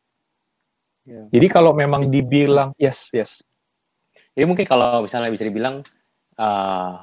[1.02, 1.26] Yeah.
[1.32, 3.42] Jadi kalau memang dibilang yes yes.
[4.36, 5.82] Jadi mungkin kalau misalnya bisa dibilang
[6.38, 7.02] uh,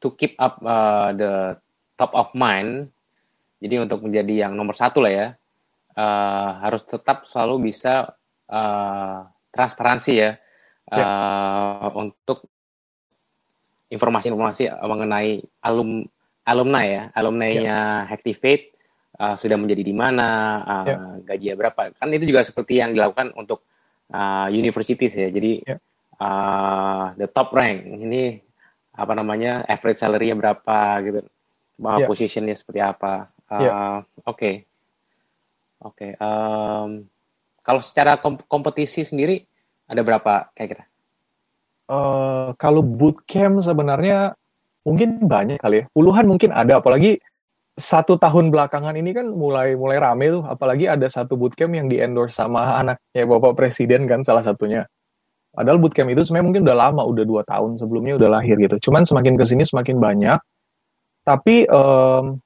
[0.00, 1.60] to keep up uh, the
[2.00, 2.88] top of mind,
[3.60, 5.26] jadi untuk menjadi yang nomor satu lah ya,
[5.98, 8.08] uh, harus tetap selalu bisa
[8.48, 9.28] uh,
[9.58, 10.38] transparansi ya
[10.94, 11.90] yeah.
[11.90, 12.46] uh, untuk
[13.90, 16.06] informasi-informasi mengenai alum
[16.48, 18.12] alumni ya, alumni-nya yeah.
[18.14, 18.72] Activate
[19.20, 20.28] uh, sudah menjadi di mana,
[20.64, 21.00] uh, yeah.
[21.24, 21.92] gajinya berapa.
[21.92, 23.68] Kan itu juga seperti yang dilakukan untuk
[24.12, 25.28] uh, universities ya.
[25.28, 25.80] Jadi yeah.
[26.16, 28.40] uh, the top rank ini
[28.96, 31.20] apa namanya average salary-nya berapa gitu,
[31.80, 32.08] yeah.
[32.08, 33.28] positionnya seperti apa.
[33.48, 33.96] Uh, yeah.
[34.24, 34.54] Oke, okay.
[35.84, 35.96] oke.
[35.96, 36.10] Okay.
[36.16, 37.08] Um,
[37.62, 39.44] kalau secara kom kompetisi sendiri
[39.88, 40.84] ada berapa kira-kira?
[41.88, 44.36] Uh, kalau bootcamp sebenarnya
[44.84, 47.16] mungkin banyak kali ya, puluhan mungkin ada, apalagi
[47.78, 52.02] satu tahun belakangan ini kan mulai mulai rame tuh, apalagi ada satu bootcamp yang di
[52.02, 54.84] endorse sama anaknya Bapak Presiden kan salah satunya.
[55.54, 58.90] Padahal bootcamp itu sebenarnya mungkin udah lama, udah dua tahun sebelumnya udah lahir gitu.
[58.90, 60.38] Cuman semakin ke sini semakin banyak.
[61.24, 62.36] Tapi um,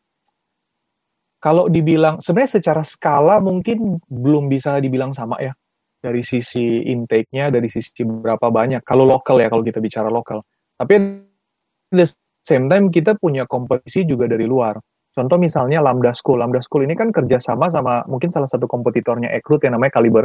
[1.43, 5.51] kalau dibilang sebenarnya secara skala mungkin belum bisa dibilang sama ya
[5.99, 8.87] dari sisi intake-nya, dari sisi berapa banyak.
[8.87, 10.47] Kalau lokal ya kalau kita bicara lokal.
[10.79, 12.07] Tapi at the
[12.47, 14.79] same time kita punya kompetisi juga dari luar
[15.13, 16.41] Contoh misalnya Lambda School.
[16.41, 20.25] Lambda School ini kan kerjasama sama mungkin salah satu kompetitornya Ekrut yang namanya Caliber.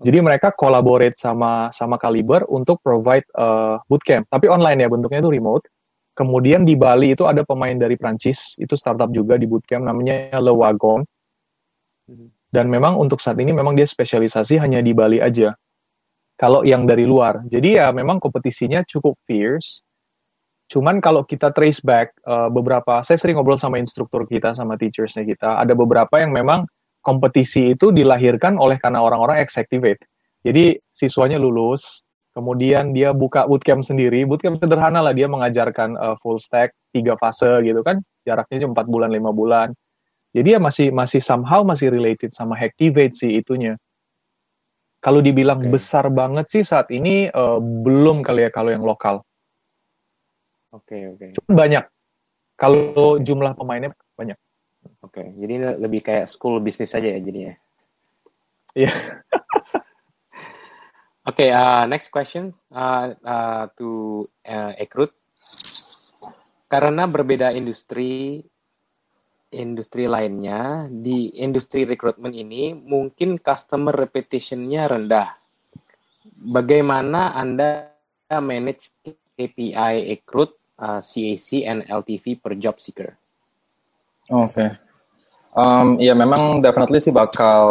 [0.00, 5.32] Jadi mereka collaborate sama sama Caliber untuk provide uh, bootcamp, tapi online ya bentuknya itu
[5.32, 5.64] remote.
[6.20, 10.52] Kemudian di Bali itu ada pemain dari Prancis, itu startup juga di bootcamp namanya Le
[10.52, 11.00] Wagon.
[12.52, 15.56] Dan memang untuk saat ini memang dia spesialisasi hanya di Bali aja.
[16.36, 17.40] Kalau yang dari luar.
[17.48, 19.80] Jadi ya memang kompetisinya cukup fierce
[20.70, 25.26] Cuman kalau kita trace back uh, beberapa, saya sering ngobrol sama instruktur kita, sama teachersnya
[25.26, 26.62] kita, ada beberapa yang memang
[27.02, 29.98] kompetisi itu dilahirkan oleh karena orang-orang executive.
[30.46, 36.38] Jadi siswanya lulus, kemudian dia buka bootcamp sendiri, bootcamp sederhana lah dia mengajarkan uh, full
[36.38, 39.74] stack tiga fase gitu kan, jaraknya cuma empat bulan lima bulan.
[40.30, 43.74] Jadi ya masih masih somehow masih related sama Hacktivate sih itunya.
[45.02, 45.70] Kalau dibilang okay.
[45.72, 49.24] besar banget sih saat ini uh, belum kali ya kalau yang lokal.
[50.70, 51.26] Oke, okay, oke.
[51.34, 51.50] Okay.
[51.50, 51.82] banyak.
[52.54, 54.38] Kalau jumlah pemainnya banyak.
[55.02, 57.56] Oke, okay, jadi lebih kayak school bisnis aja ya jadinya.
[58.76, 58.92] Iya.
[61.20, 65.12] Okay, uh, next question uh, uh, to uh, Ekrut.
[66.64, 68.40] Karena berbeda industri,
[69.52, 75.28] industri lainnya di industri rekrutmen ini mungkin customer repetition-nya rendah.
[76.40, 77.92] Bagaimana Anda
[78.40, 78.94] manage
[79.36, 83.12] KPI Ekrut uh, CAC and LTV per job seeker.
[84.32, 84.54] Oke.
[84.56, 84.70] Okay.
[85.50, 87.66] Um, ya memang definitely sih bakal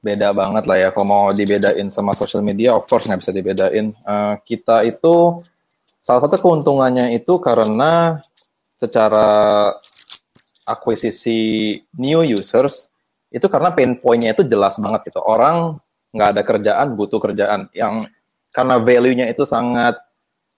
[0.00, 0.88] beda banget lah ya.
[0.90, 3.92] Kalau mau dibedain sama social media, of course nggak bisa dibedain.
[4.02, 5.44] Uh, kita itu
[6.00, 8.24] salah satu keuntungannya itu karena
[8.80, 9.70] secara
[10.64, 12.88] akuisisi new users
[13.30, 15.20] itu karena pain point-nya itu jelas banget gitu.
[15.22, 15.78] Orang
[16.10, 17.70] nggak ada kerjaan, butuh kerjaan.
[17.76, 18.10] Yang
[18.50, 19.94] karena value-nya itu sangat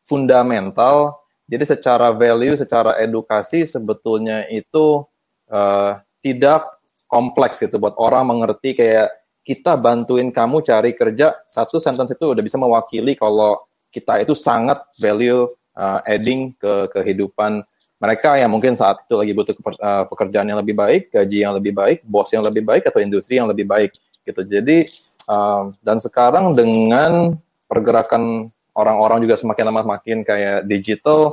[0.09, 5.05] fundamental, jadi secara value, secara edukasi sebetulnya itu
[5.53, 9.13] uh, tidak kompleks gitu buat orang mengerti kayak
[9.43, 13.59] kita bantuin kamu cari kerja satu sentence itu udah bisa mewakili kalau
[13.91, 17.67] kita itu sangat value uh, adding ke kehidupan
[18.03, 21.71] mereka yang mungkin saat itu lagi butuh uh, pekerjaan yang lebih baik, gaji yang lebih
[21.71, 23.95] baik, bos yang lebih baik atau industri yang lebih baik
[24.27, 24.43] gitu.
[24.43, 24.91] Jadi
[25.31, 27.39] uh, dan sekarang dengan
[27.71, 31.31] pergerakan orang-orang juga semakin lama makin kayak digital,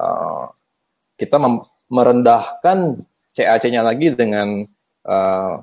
[0.00, 0.48] uh,
[1.20, 1.36] kita
[1.92, 2.96] merendahkan
[3.36, 4.64] CAC-nya lagi dengan
[5.04, 5.60] uh,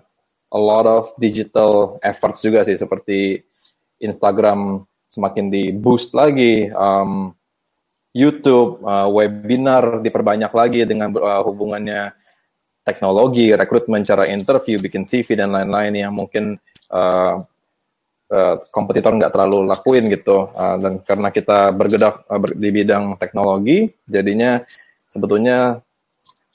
[0.54, 3.42] a lot of digital efforts juga sih seperti
[3.98, 7.34] Instagram semakin di boost lagi, um,
[8.14, 12.14] YouTube, uh, webinar diperbanyak lagi dengan uh, hubungannya
[12.86, 16.62] teknologi, rekrutmen, cara interview, bikin CV dan lain-lain yang mungkin
[16.94, 17.42] uh,
[18.30, 20.50] uh, kompetitor nggak terlalu lakuin gitu.
[20.54, 24.62] Uh, dan karena kita bergerak uh, ber, di bidang teknologi, jadinya
[25.10, 25.82] sebetulnya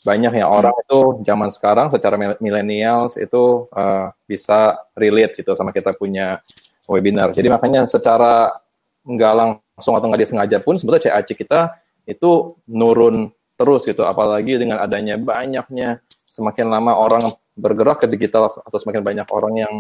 [0.07, 5.91] banyak ya orang itu zaman sekarang secara milenials itu uh, bisa relate gitu sama kita
[5.95, 6.39] punya
[6.87, 7.35] webinar.
[7.35, 8.55] Jadi makanya secara
[9.03, 11.75] nggak langsung atau nggak disengaja pun sebetulnya CAC kita
[12.07, 14.07] itu nurun terus gitu.
[14.07, 15.99] Apalagi dengan adanya banyaknya
[16.31, 19.75] semakin lama orang bergerak ke digital atau semakin banyak orang yang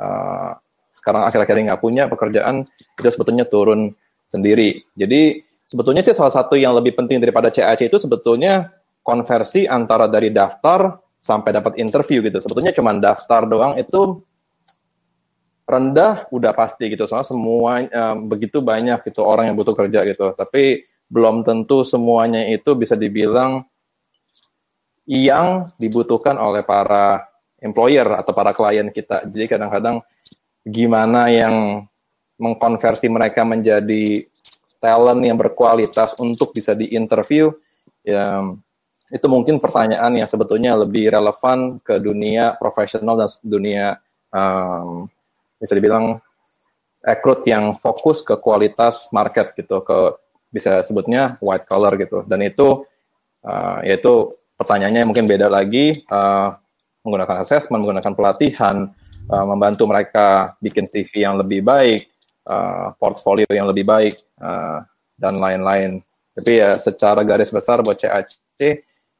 [0.00, 0.56] uh,
[0.88, 2.64] sekarang akhir-akhir ini nggak punya pekerjaan
[2.96, 3.92] itu sebetulnya turun
[4.24, 4.80] sendiri.
[4.96, 8.72] Jadi sebetulnya sih salah satu yang lebih penting daripada CAC itu sebetulnya
[9.06, 12.42] konversi antara dari daftar sampai dapat interview gitu.
[12.42, 14.26] Sebetulnya cuma daftar doang itu
[15.66, 17.06] rendah udah pasti gitu.
[17.06, 20.34] Soalnya semua um, begitu banyak gitu orang yang butuh kerja gitu.
[20.34, 23.62] Tapi belum tentu semuanya itu bisa dibilang
[25.06, 27.30] yang dibutuhkan oleh para
[27.62, 29.22] employer atau para klien kita.
[29.30, 30.02] Jadi kadang-kadang
[30.66, 31.86] gimana yang
[32.42, 34.26] mengkonversi mereka menjadi
[34.82, 37.54] talent yang berkualitas untuk bisa diinterview,
[38.02, 38.44] ya
[39.06, 44.02] itu mungkin pertanyaan yang sebetulnya lebih relevan ke dunia profesional dan dunia
[44.34, 45.06] um,
[45.62, 46.18] bisa dibilang
[47.06, 50.18] rekrut yang fokus ke kualitas market gitu, ke
[50.50, 52.26] bisa sebutnya white collar gitu.
[52.26, 52.82] Dan itu
[53.46, 56.58] uh, yaitu pertanyaannya mungkin beda lagi, uh,
[57.06, 58.90] menggunakan assessment, menggunakan pelatihan,
[59.30, 62.10] uh, membantu mereka bikin CV yang lebih baik,
[62.50, 64.82] uh, portfolio yang lebih baik, uh,
[65.14, 66.02] dan lain-lain.
[66.34, 68.34] Tapi ya secara garis besar buat CAC,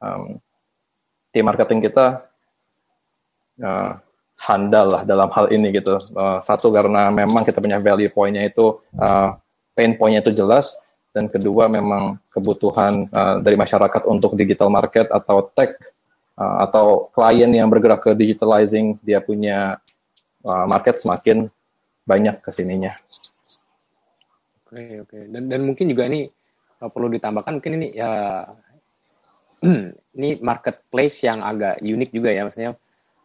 [0.01, 0.41] um,
[1.33, 2.25] tim marketing kita
[3.61, 4.01] uh,
[4.37, 5.97] handal lah dalam hal ini gitu.
[6.13, 9.37] Uh, satu karena memang kita punya value point-nya itu, uh,
[9.73, 10.77] pain point-nya itu jelas,
[11.17, 15.81] dan kedua memang kebutuhan uh, dari masyarakat untuk digital market atau tech
[16.37, 19.81] uh, atau klien yang bergerak ke digitalizing dia punya
[20.45, 21.49] uh, market semakin
[22.05, 22.93] banyak ke sininya.
[24.69, 25.23] Oke okay, oke okay.
[25.33, 26.29] dan dan mungkin juga ini
[26.77, 28.45] perlu ditambahkan mungkin ini ya
[30.17, 32.73] ini marketplace yang agak unik juga ya maksudnya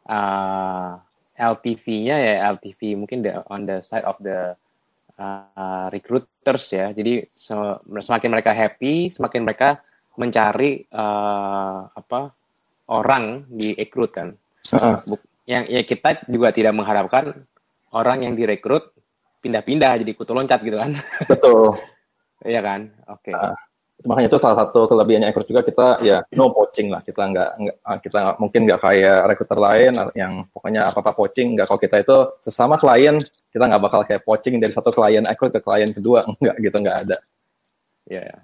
[0.07, 0.99] uh,
[1.41, 4.53] LTV-nya ya LTV mungkin the, on the side of the
[5.17, 6.93] uh, recruiters ya.
[6.93, 9.81] Jadi semakin mereka happy, semakin mereka
[10.19, 12.35] mencari uh, apa
[12.91, 14.29] orang di rekrut kan.
[14.69, 15.17] Uh-uh.
[15.49, 17.33] Yang ya kita juga tidak mengharapkan
[17.95, 18.93] orang yang direkrut
[19.41, 20.93] pindah-pindah jadi kutu loncat gitu kan.
[21.25, 21.77] Betul.
[22.41, 22.89] Iya kan?
[23.05, 23.29] Oke.
[23.29, 23.37] Okay.
[23.37, 23.53] Uh,
[24.05, 27.01] makanya itu salah satu kelebihannya Ekrut juga kita ya no poaching lah.
[27.05, 31.57] Kita nggak, nggak kita nggak, mungkin nggak kayak rekruter lain yang pokoknya apa apa poaching
[31.57, 31.67] nggak.
[31.69, 33.21] Kalau kita itu sesama klien
[33.51, 36.23] kita nggak bakal kayak poaching dari satu klien Ekrut ke klien kedua.
[36.41, 37.17] Nggak gitu nggak ada.
[38.09, 38.41] Ya yeah, yeah.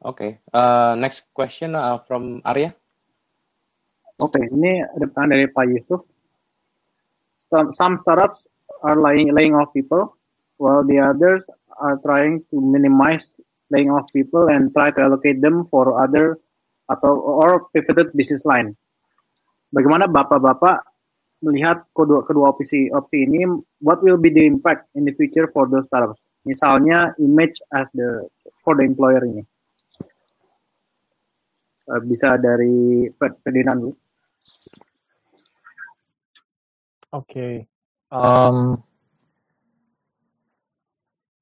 [0.00, 0.30] oke okay.
[0.56, 2.72] uh, next question uh, from Arya.
[4.20, 6.00] Oke okay, ini ada pertanyaan dari Pak Yusuf.
[7.50, 8.46] Some, some startups
[8.84, 10.16] are laying laying off people
[10.60, 11.48] while the others
[11.80, 13.40] are trying to minimize
[13.70, 16.38] laying off people and try to allocate them for other
[16.90, 18.74] atau or pivoted business line.
[19.70, 20.82] Bagaimana bapak-bapak
[21.40, 23.46] melihat kedua kedua opsi opsi ini?
[23.78, 26.18] What will be the impact in the future for those startups?
[26.42, 28.26] Misalnya image as the
[28.66, 29.46] for the employer ini.
[31.90, 33.94] Uh, bisa dari Ferdinand dulu.
[37.10, 37.26] Oke.
[37.26, 37.54] Okay.
[38.10, 38.82] Um,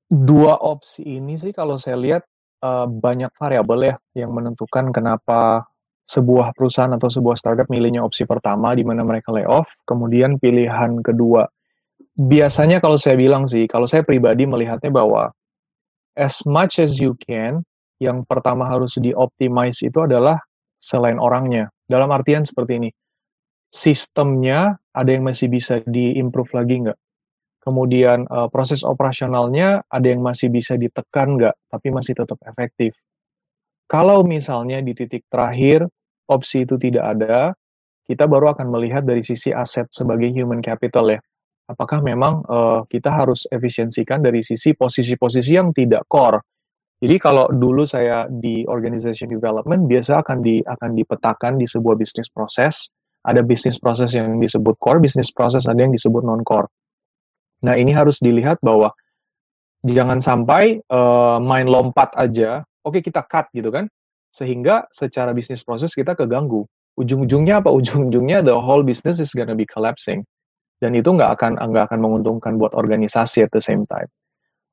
[0.09, 2.24] dua opsi ini sih kalau saya lihat
[2.64, 5.68] uh, banyak variabel ya yang menentukan kenapa
[6.09, 11.44] sebuah perusahaan atau sebuah startup milihnya opsi pertama di mana mereka layoff, kemudian pilihan kedua.
[12.16, 15.28] Biasanya kalau saya bilang sih, kalau saya pribadi melihatnya bahwa
[16.16, 17.61] as much as you can,
[18.00, 20.40] yang pertama harus dioptimize itu adalah
[20.80, 21.68] selain orangnya.
[21.84, 22.90] Dalam artian seperti ini,
[23.68, 26.98] sistemnya ada yang masih bisa diimprove lagi nggak?
[27.68, 32.96] Kemudian uh, proses operasionalnya ada yang masih bisa ditekan nggak, tapi masih tetap efektif.
[33.84, 35.84] Kalau misalnya di titik terakhir
[36.32, 37.52] opsi itu tidak ada,
[38.08, 41.20] kita baru akan melihat dari sisi aset sebagai human capital ya.
[41.68, 46.40] Apakah memang uh, kita harus efisiensikan dari sisi posisi-posisi yang tidak core.
[46.98, 52.32] Jadi kalau dulu saya di organization development biasa akan di akan dipetakan di sebuah bisnis
[52.32, 52.88] proses,
[53.28, 56.66] ada bisnis proses yang disebut core, bisnis proses ada yang disebut non core.
[57.64, 58.94] Nah, ini harus dilihat bahwa
[59.82, 63.90] jangan sampai uh, main lompat aja, oke kita cut gitu kan,
[64.30, 66.66] sehingga secara bisnis proses kita keganggu.
[66.98, 67.70] ujung-ujungnya apa?
[67.70, 70.26] Ujung-ujungnya the whole business is gonna be collapsing.
[70.82, 74.11] Dan itu nggak akan nggak akan menguntungkan buat organisasi at the same time.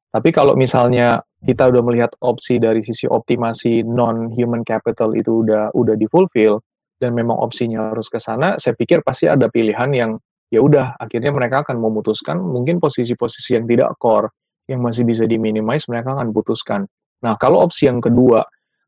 [0.09, 5.69] Tapi kalau misalnya kita udah melihat opsi dari sisi optimasi non human capital itu udah
[5.77, 6.65] udah di fulfill
[6.97, 10.11] dan memang opsinya harus ke sana, saya pikir pasti ada pilihan yang
[10.55, 14.31] ya udah akhirnya mereka akan memutuskan mungkin posisi-posisi yang tidak core
[14.71, 16.87] yang masih bisa diminimize mereka akan putuskan.
[17.21, 18.41] Nah, kalau opsi yang kedua,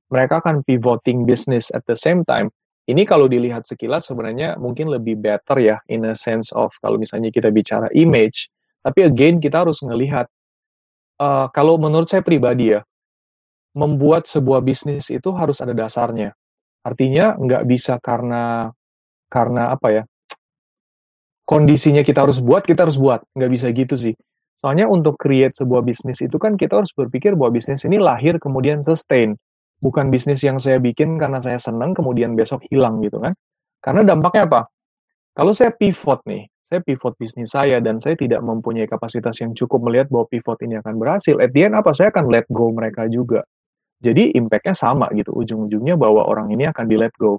[0.10, 2.50] mereka akan pivoting business at the same time.
[2.88, 7.28] Ini kalau dilihat sekilas sebenarnya mungkin lebih better ya in a sense of kalau misalnya
[7.28, 8.48] kita bicara image.
[8.80, 10.32] Tapi again kita harus ngelihat
[11.20, 12.82] uh, kalau menurut saya pribadi ya
[13.76, 16.32] membuat sebuah bisnis itu harus ada dasarnya.
[16.88, 18.72] Artinya nggak bisa karena
[19.28, 20.04] karena apa ya
[21.48, 24.14] kondisinya kita harus buat kita harus buat nggak bisa gitu sih.
[24.60, 28.84] Soalnya untuk create sebuah bisnis itu kan kita harus berpikir bahwa bisnis ini lahir kemudian
[28.84, 29.40] sustain
[29.82, 33.34] bukan bisnis yang saya bikin karena saya senang kemudian besok hilang gitu kan.
[33.82, 34.62] Karena dampaknya apa?
[35.38, 39.86] Kalau saya pivot nih, saya pivot bisnis saya dan saya tidak mempunyai kapasitas yang cukup
[39.86, 41.94] melihat bahwa pivot ini akan berhasil, at the end apa?
[41.94, 43.46] Saya akan let go mereka juga.
[44.02, 47.38] Jadi impact-nya sama gitu, ujung-ujungnya bahwa orang ini akan di let go.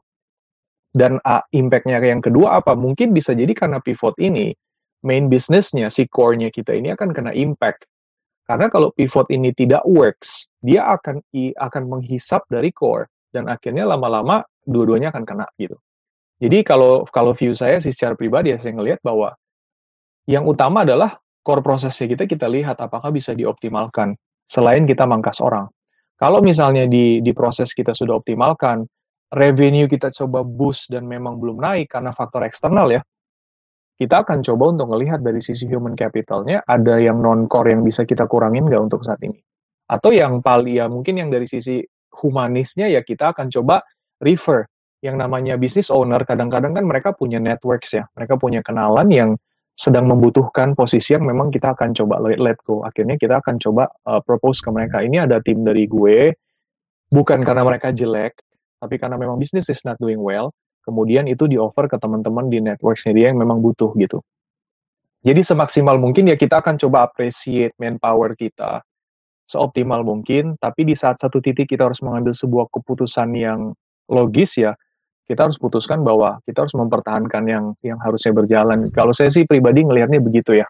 [0.92, 2.72] Dan uh, impact-nya yang kedua apa?
[2.72, 4.56] Mungkin bisa jadi karena pivot ini,
[5.04, 7.84] main bisnisnya, si core-nya kita ini akan kena impact.
[8.48, 11.20] Karena kalau pivot ini tidak works, dia akan
[11.60, 15.76] akan menghisap dari core dan akhirnya lama-lama dua-duanya akan kena gitu.
[16.40, 19.34] Jadi kalau kalau view saya sih secara pribadi ya saya ngelihat bahwa
[20.24, 24.16] yang utama adalah core prosesnya kita kita lihat apakah bisa dioptimalkan
[24.48, 25.68] selain kita mangkas orang.
[26.16, 28.88] Kalau misalnya di di proses kita sudah optimalkan,
[29.32, 33.02] revenue kita coba boost dan memang belum naik karena faktor eksternal ya,
[33.98, 38.06] kita akan coba untuk melihat dari sisi human capitalnya ada yang non core yang bisa
[38.06, 39.36] kita kurangin nggak untuk saat ini?
[39.90, 41.82] Atau yang paling ya mungkin yang dari sisi
[42.14, 43.82] humanisnya ya kita akan coba
[44.22, 44.64] refer.
[44.98, 49.30] Yang namanya business owner kadang-kadang kan mereka punya networks ya mereka punya kenalan yang
[49.78, 52.82] sedang membutuhkan posisi yang memang kita akan coba let go.
[52.82, 56.34] Akhirnya kita akan coba uh, propose ke mereka ini ada tim dari gue
[57.10, 58.36] bukan karena mereka jelek
[58.78, 60.54] tapi karena memang business is not doing well
[60.88, 64.24] kemudian itu di offer ke teman-teman di networknya dia yang memang butuh gitu.
[65.20, 68.80] Jadi semaksimal mungkin ya kita akan coba appreciate manpower kita
[69.48, 73.72] seoptimal mungkin, tapi di saat satu titik kita harus mengambil sebuah keputusan yang
[74.08, 74.76] logis ya,
[75.24, 78.88] kita harus putuskan bahwa kita harus mempertahankan yang yang harusnya berjalan.
[78.92, 80.68] Kalau saya sih pribadi ngelihatnya begitu ya.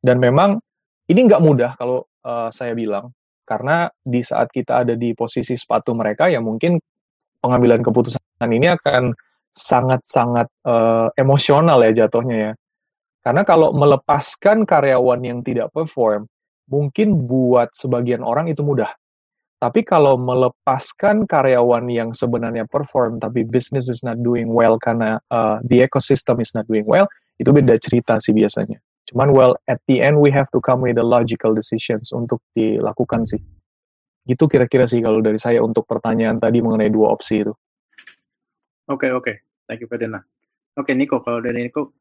[0.00, 0.60] Dan memang
[1.08, 3.12] ini nggak mudah kalau uh, saya bilang,
[3.48, 6.76] karena di saat kita ada di posisi sepatu mereka ya mungkin
[7.42, 9.12] pengambilan keputusan ini akan
[9.52, 12.52] sangat-sangat uh, emosional ya jatuhnya ya.
[13.22, 16.26] Karena kalau melepaskan karyawan yang tidak perform,
[16.66, 18.90] mungkin buat sebagian orang itu mudah.
[19.62, 25.62] Tapi kalau melepaskan karyawan yang sebenarnya perform, tapi business is not doing well karena uh,
[25.70, 27.06] the ecosystem is not doing well,
[27.38, 28.82] itu beda cerita sih biasanya.
[29.06, 33.22] Cuman well, at the end we have to come with the logical decisions untuk dilakukan
[33.22, 33.38] sih.
[34.22, 37.52] Gitu kira-kira sih kalau dari saya untuk pertanyaan tadi mengenai dua opsi itu.
[38.90, 39.24] Oke, okay, oke.
[39.24, 39.36] Okay.
[39.66, 40.26] Thank you, Ferdinand.
[40.76, 41.94] Oke, okay, Niko, kalau dari Niko.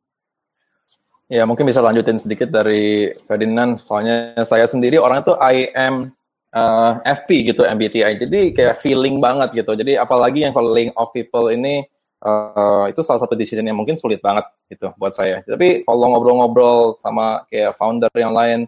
[1.32, 3.80] Ya, mungkin bisa lanjutin sedikit dari Ferdinand.
[3.80, 6.12] Soalnya saya sendiri orang itu I am
[6.52, 8.20] uh, FP gitu, MBTI.
[8.20, 9.72] Jadi kayak feeling banget gitu.
[9.72, 11.88] Jadi apalagi yang kalau link of people ini,
[12.26, 15.40] uh, itu salah satu decision yang mungkin sulit banget gitu buat saya.
[15.48, 18.68] Tapi kalau ngobrol-ngobrol sama kayak founder yang lain,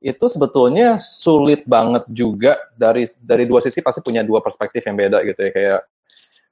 [0.00, 5.20] itu sebetulnya sulit banget juga dari dari dua sisi pasti punya dua perspektif yang beda
[5.28, 5.80] gitu ya kayak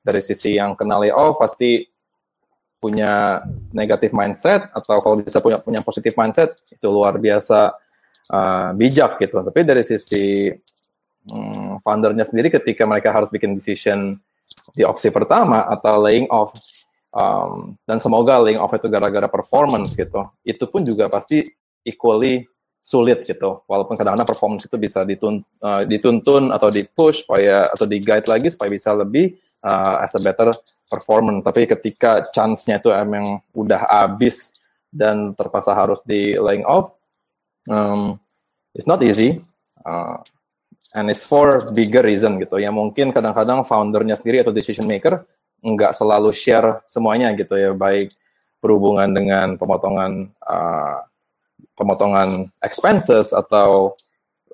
[0.05, 1.89] dari sisi yang kena layoff pasti
[2.79, 3.43] punya
[3.75, 7.75] negatif mindset atau kalau bisa punya punya positif mindset itu luar biasa
[8.31, 9.43] uh, bijak gitu.
[9.43, 10.47] Tapi dari sisi
[11.33, 14.15] um, foundernya sendiri ketika mereka harus bikin decision
[14.73, 16.55] di opsi pertama atau laying off
[17.11, 21.51] um, dan semoga laying off itu gara-gara performance gitu, itu pun juga pasti
[21.83, 22.47] equally
[22.89, 23.61] sulit gitu.
[23.69, 28.25] Walaupun kadang-kadang performance itu bisa ditun, uh, dituntun atau di push supaya atau di guide
[28.25, 30.57] lagi supaya bisa lebih uh, as a better
[30.89, 31.45] performance.
[31.45, 34.57] Tapi ketika chance-nya itu emang udah habis
[34.89, 36.97] dan terpaksa harus di laying off,
[37.69, 38.17] um,
[38.73, 39.45] it's not easy.
[39.85, 40.25] Uh,
[40.97, 42.57] and it's for bigger reason gitu.
[42.57, 45.29] Ya mungkin kadang-kadang foundernya sendiri atau decision maker
[45.61, 48.17] nggak selalu share semuanya gitu ya, baik
[48.65, 51.05] berhubungan dengan pemotongan uh,
[51.79, 53.95] pemotongan expenses atau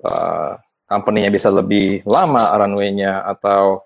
[0.05, 0.55] uh,
[0.85, 3.81] company-nya bisa lebih lama runway-nya atau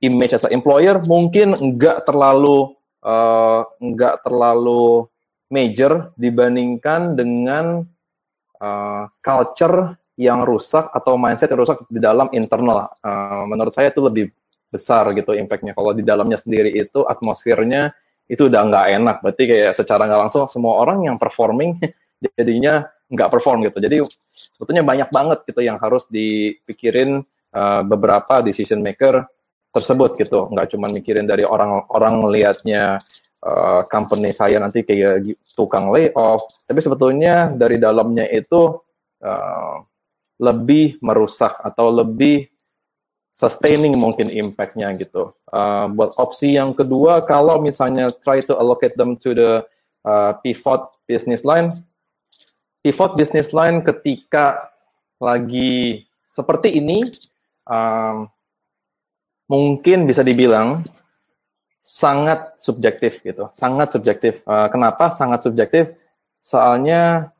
[0.00, 5.10] image as a employer mungkin nggak terlalu uh, nggak terlalu
[5.50, 7.82] major dibandingkan dengan
[8.62, 12.92] uh, culture yang rusak atau mindset yang rusak di dalam internal.
[13.00, 14.28] Uh, menurut saya itu lebih
[14.70, 15.74] besar gitu impactnya.
[15.74, 17.90] Kalau di dalamnya sendiri itu atmosfernya
[18.30, 19.16] itu udah nggak enak.
[19.24, 21.80] Berarti kayak secara nggak langsung semua orang yang performing
[22.20, 23.78] jadinya nggak perform gitu.
[23.82, 23.96] Jadi
[24.32, 27.24] sebetulnya banyak banget gitu yang harus dipikirin
[27.56, 29.26] uh, beberapa decision maker
[29.74, 30.46] tersebut gitu.
[30.52, 33.02] Nggak cuma mikirin dari orang-orang melihatnya
[33.42, 38.78] uh, company saya nanti kayak tukang layoff, tapi sebetulnya dari dalamnya itu
[39.24, 39.76] uh,
[40.40, 42.48] lebih merusak atau lebih
[43.30, 45.36] sustaining mungkin impact-nya gitu.
[45.46, 49.62] Uh, buat opsi yang kedua, kalau misalnya try to allocate them to the
[50.02, 51.78] uh, pivot business line,
[52.80, 54.72] pivot business line ketika
[55.20, 57.04] lagi seperti ini,
[57.68, 58.28] um,
[59.50, 60.84] mungkin bisa dibilang
[61.80, 64.44] sangat subjektif gitu, sangat subjektif.
[64.44, 65.92] Uh, kenapa sangat subjektif?
[66.40, 67.32] Soalnya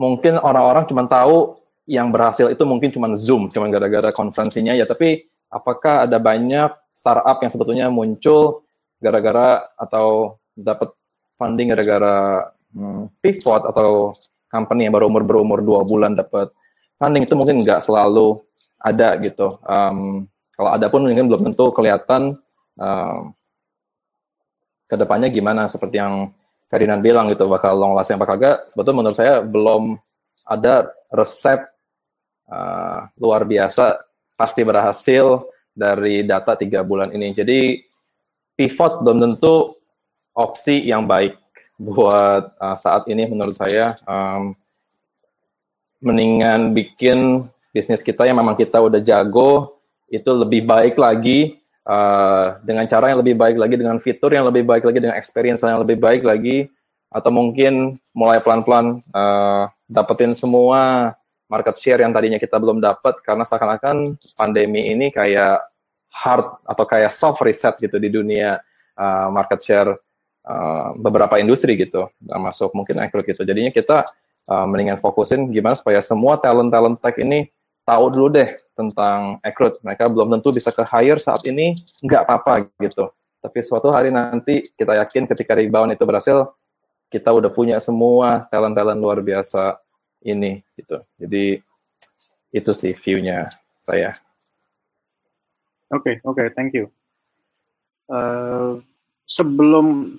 [0.00, 5.28] mungkin orang-orang cuma tahu yang berhasil itu mungkin cuma Zoom, cuma gara-gara konferensinya ya, tapi
[5.52, 8.66] apakah ada banyak startup yang sebetulnya muncul
[9.00, 10.92] gara-gara atau dapat
[11.36, 14.16] funding gara-gara hmm, pivot atau
[14.50, 16.50] company yang baru umur berumur dua bulan dapat
[16.96, 18.40] funding itu mungkin nggak selalu
[18.80, 19.58] ada gitu.
[19.66, 22.40] Um, kalau ada pun mungkin belum tentu kelihatan
[22.80, 23.34] um,
[24.86, 26.32] ke depannya gimana seperti yang
[26.66, 29.98] Ferdinand bilang gitu bakal long lasting apa kagak sebetulnya menurut saya belum
[30.46, 31.60] ada resep
[32.50, 33.98] uh, luar biasa
[34.38, 37.36] pasti berhasil dari data tiga bulan ini.
[37.36, 37.82] Jadi
[38.56, 39.76] pivot belum tentu
[40.32, 41.36] opsi yang baik
[41.76, 43.96] buat uh, saat ini menurut saya.
[44.08, 44.56] Um,
[46.00, 49.80] mendingan bikin bisnis kita yang memang kita udah jago
[50.12, 54.62] itu lebih baik lagi uh, dengan cara yang lebih baik lagi dengan fitur yang lebih
[54.64, 56.68] baik lagi dengan experience yang lebih baik lagi
[57.10, 61.12] atau mungkin mulai pelan-pelan uh, dapetin semua
[61.46, 65.62] market share yang tadinya kita belum dapat karena seakan-akan pandemi ini kayak
[66.10, 68.58] hard atau kayak soft reset gitu di dunia
[68.98, 69.90] uh, market share
[70.46, 73.42] uh, beberapa industri gitu, masuk mungkin ekor gitu.
[73.42, 74.06] Jadinya kita
[74.46, 77.50] uh, mendingan fokusin gimana supaya semua talent-talent tech ini
[77.82, 79.82] tahu dulu deh tentang Ekrut.
[79.82, 83.10] Mereka belum tentu bisa ke hire saat ini, nggak apa-apa gitu.
[83.42, 86.50] Tapi suatu hari nanti kita yakin ketika rebound itu berhasil,
[87.10, 89.78] kita udah punya semua talent-talent luar biasa
[90.26, 90.98] ini gitu.
[91.18, 91.62] Jadi
[92.50, 94.18] itu sih view-nya saya.
[95.86, 96.90] Oke, okay, oke, okay, thank you.
[98.10, 98.82] Uh,
[99.26, 100.16] sebelum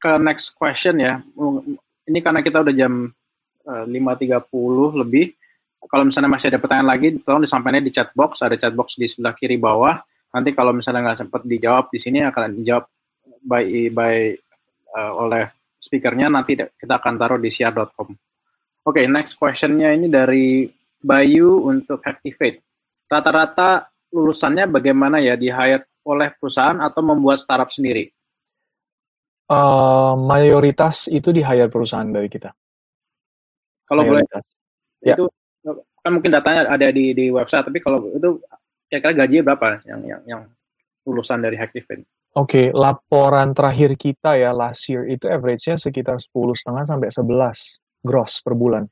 [0.00, 1.20] ke next question ya,
[2.08, 3.12] ini karena kita udah jam
[3.68, 5.36] uh, eh, 5.30 lebih,
[5.86, 9.06] kalau misalnya masih ada pertanyaan lagi, tolong disampaikan di chat box, ada chat box di
[9.06, 10.00] sebelah kiri bawah.
[10.34, 12.84] Nanti kalau misalnya nggak sempat dijawab di sini akan dijawab
[13.46, 14.16] by by
[14.98, 18.10] uh, oleh speakernya nanti kita akan taruh di share.com.
[18.84, 20.66] Oke, okay, next questionnya ini dari
[20.98, 22.64] Bayu untuk Activate.
[23.06, 28.10] Rata-rata lulusannya bagaimana ya di hire oleh perusahaan atau membuat startup sendiri?
[29.48, 32.52] Uh, mayoritas itu di hire perusahaan dari kita.
[33.88, 34.20] Kalau boleh,
[35.00, 35.16] ya.
[35.16, 35.24] itu
[36.04, 38.36] kan mungkin datanya ada di di website, tapi kalau itu
[38.92, 40.42] kira-kira gaji berapa yang yang yang
[41.08, 42.04] lulusan dari Activate?
[42.36, 48.04] Oke, okay, laporan terakhir kita ya last year itu average-nya sekitar sepuluh setengah sampai 11
[48.04, 48.84] gross per bulan.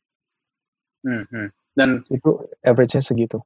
[1.05, 1.49] Hmm, hmm.
[1.77, 3.45] Dan itu average-nya segitu.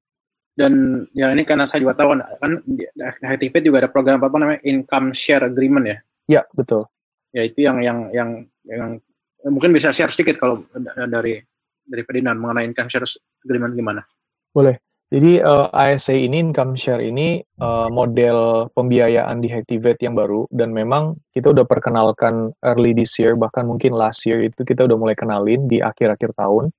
[0.54, 4.60] Dan ya ini karena saya juga tahu kan di Activate juga ada program apa namanya
[4.62, 5.98] income share agreement ya.
[6.30, 6.86] Ya betul.
[7.30, 8.30] Ya itu yang yang yang
[8.66, 8.98] yang
[9.46, 10.62] mungkin bisa share sedikit kalau
[11.10, 11.38] dari
[11.86, 13.06] dari Ferdinand mengenai income share
[13.46, 14.02] agreement gimana?
[14.50, 14.78] Boleh.
[15.10, 20.46] Jadi uh, eh, ASC ini income share ini uh, model pembiayaan di Activate yang baru
[20.54, 24.94] dan memang kita udah perkenalkan early this year bahkan mungkin last year itu kita udah
[24.94, 26.70] mulai kenalin di akhir-akhir tahun.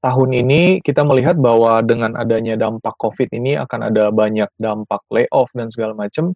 [0.00, 5.52] Tahun ini kita melihat bahwa dengan adanya dampak COVID ini akan ada banyak dampak layoff
[5.52, 6.32] dan segala macam.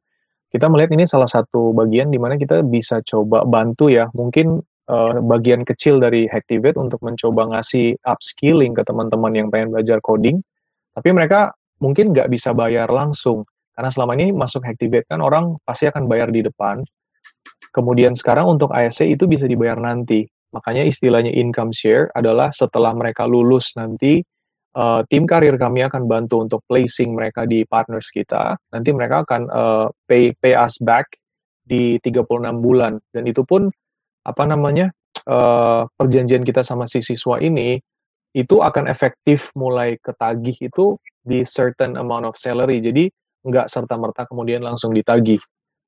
[0.52, 4.60] Kita melihat ini salah satu bagian di mana kita bisa coba bantu ya, mungkin
[4.92, 10.44] uh, bagian kecil dari Activate untuk mencoba ngasih upskilling ke teman-teman yang pengen belajar coding
[10.92, 15.88] tapi mereka mungkin nggak bisa bayar langsung karena selama ini masuk Hacktivate kan orang pasti
[15.88, 16.84] akan bayar di depan.
[17.72, 20.28] Kemudian sekarang untuk ASC itu bisa dibayar nanti.
[20.52, 24.20] Makanya istilahnya income share adalah setelah mereka lulus nanti
[24.76, 28.56] uh, tim karir kami akan bantu untuk placing mereka di partners kita.
[28.72, 31.08] Nanti mereka akan uh, pay pay us back
[31.62, 32.26] di 36
[32.58, 33.70] bulan dan itu pun
[34.26, 34.90] apa namanya
[35.26, 37.78] uh, perjanjian kita sama si siswa ini
[38.32, 42.80] itu akan efektif mulai ketagih itu di certain amount of salary.
[42.80, 43.12] Jadi
[43.44, 45.38] nggak serta-merta kemudian langsung ditagih.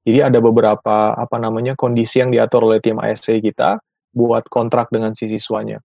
[0.05, 3.81] Jadi ada beberapa apa namanya kondisi yang diatur oleh tim ASC kita
[4.13, 5.81] buat kontrak dengan si siswanya.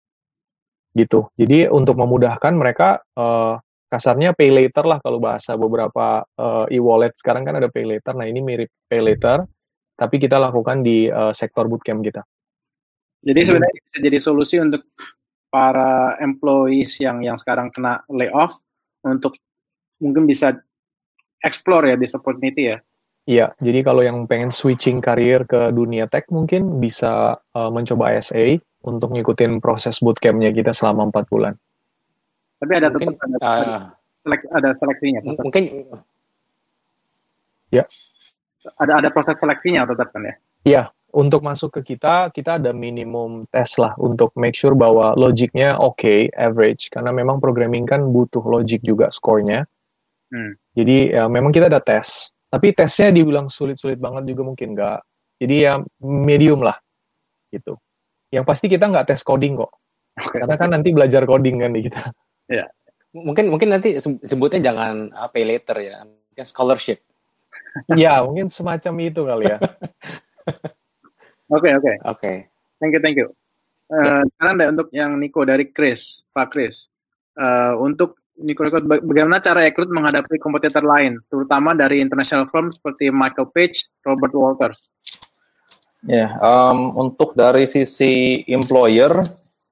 [0.98, 1.30] Gitu.
[1.38, 7.46] Jadi untuk memudahkan mereka uh, kasarnya pay later lah kalau bahasa beberapa uh, e-wallet sekarang
[7.46, 8.18] kan ada pay later.
[8.18, 9.46] Nah ini mirip pay later,
[9.94, 12.26] tapi kita lakukan di uh, sektor bootcamp kita.
[13.22, 14.90] Jadi sebenarnya bisa jadi solusi untuk
[15.54, 18.58] para employees yang yang sekarang kena layoff
[19.06, 19.38] untuk
[20.02, 20.58] mungkin bisa
[21.46, 22.78] explore ya this opportunity ya.
[23.28, 28.64] Iya, jadi kalau yang pengen switching karir ke dunia tech mungkin bisa uh, mencoba ISA
[28.88, 31.54] untuk ngikutin proses bootcampnya kita selama empat bulan.
[32.64, 33.82] Tapi ada mungkin, tetap ada, uh,
[34.24, 35.20] selek, ada seleksinya.
[35.28, 35.44] Proses.
[35.44, 35.64] Mungkin
[37.76, 37.84] ya.
[38.80, 40.36] Ada ada proses seleksinya tetap kan ya?
[40.64, 45.76] Iya, untuk masuk ke kita kita ada minimum tes lah untuk make sure bahwa logiknya
[45.76, 49.68] oke, okay, average karena memang programming kan butuh logic juga skornya.
[50.32, 50.56] Hmm.
[50.80, 55.00] Jadi ya memang kita ada tes tapi tesnya dibilang sulit-sulit banget juga mungkin nggak.
[55.38, 56.78] Jadi ya medium lah
[57.54, 57.78] gitu.
[58.34, 59.72] Yang pasti kita nggak tes coding kok.
[60.18, 60.42] Okay.
[60.42, 62.10] karena kan nanti belajar coding kan di kita
[62.50, 62.66] ya
[63.14, 66.04] mungkin mungkin nanti sebutnya jangan pay later ya.
[66.06, 67.02] Mungkin scholarship.
[67.94, 69.58] Ya mungkin semacam itu kali ya.
[71.48, 71.94] Oke oke.
[72.04, 72.32] Oke.
[72.76, 73.32] Thank you thank you.
[73.88, 76.92] Uh, sekarang ada untuk yang Niko dari Chris Pak Chris.
[77.40, 83.50] Uh, untuk Nico bagaimana cara rekrut menghadapi kompetitor lain, terutama dari international firm seperti Michael
[83.50, 84.90] Page, Robert Walters?
[86.06, 89.26] Ya, yeah, um, untuk dari sisi employer,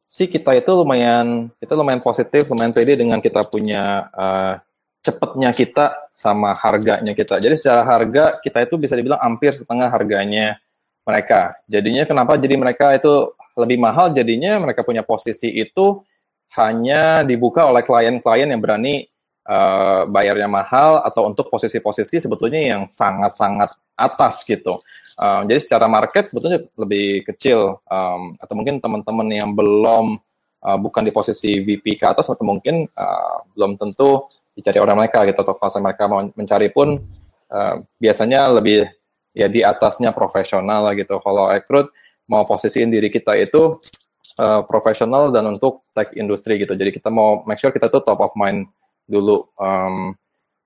[0.09, 4.57] sih kita itu lumayan kita lumayan positif, lumayan pede dengan kita punya uh,
[5.05, 7.38] cepetnya kita sama harganya kita.
[7.38, 10.57] Jadi secara harga kita itu bisa dibilang hampir setengah harganya
[11.05, 11.53] mereka.
[11.70, 14.09] Jadinya kenapa jadi mereka itu lebih mahal?
[14.18, 16.01] Jadinya mereka punya posisi itu
[16.56, 19.06] hanya dibuka oleh klien-klien yang berani
[19.47, 24.82] uh, bayarnya mahal atau untuk posisi-posisi sebetulnya yang sangat-sangat atas gitu.
[25.16, 30.20] Um, jadi secara market sebetulnya lebih kecil um, atau mungkin teman-teman yang belum
[30.60, 35.24] uh, bukan di posisi VP ke atas atau mungkin uh, belum tentu dicari orang mereka
[35.24, 36.99] gitu atau kalau mereka mau mencari pun
[37.51, 38.91] uh, biasanya lebih
[39.32, 41.16] ya di atasnya profesional lah gitu.
[41.24, 41.91] Kalau rekrut
[42.28, 43.80] mau posisiin diri kita itu
[44.40, 46.76] uh, profesional dan untuk tech industri gitu.
[46.76, 48.68] Jadi kita mau make sure kita tuh top of mind
[49.08, 49.48] dulu.
[49.60, 50.16] Um,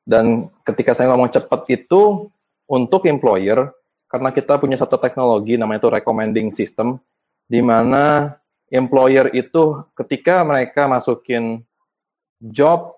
[0.06, 2.34] dan ketika saya ngomong cepat itu
[2.66, 3.70] untuk employer,
[4.10, 6.98] karena kita punya satu teknologi namanya itu recommending system,
[7.46, 8.38] di mana
[8.74, 11.62] employer itu ketika mereka masukin
[12.42, 12.98] job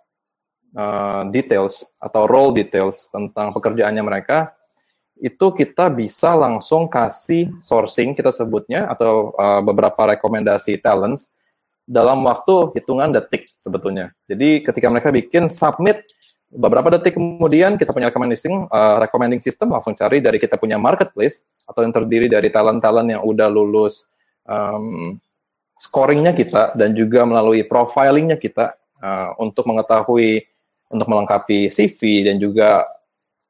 [0.76, 4.56] uh, details atau role details tentang pekerjaannya mereka,
[5.22, 11.30] itu kita bisa langsung kasih sourcing kita sebutnya atau uh, beberapa rekomendasi talents
[11.86, 14.10] dalam waktu hitungan detik sebetulnya.
[14.26, 16.02] Jadi ketika mereka bikin submit
[16.52, 21.48] beberapa detik kemudian kita punya recommending uh, recommending system langsung cari dari kita punya marketplace
[21.64, 24.12] atau yang terdiri dari talent-talent yang udah lulus
[24.44, 25.16] um,
[25.80, 30.44] scoringnya kita dan juga melalui profilingnya kita uh, untuk mengetahui
[30.92, 32.84] untuk melengkapi CV dan juga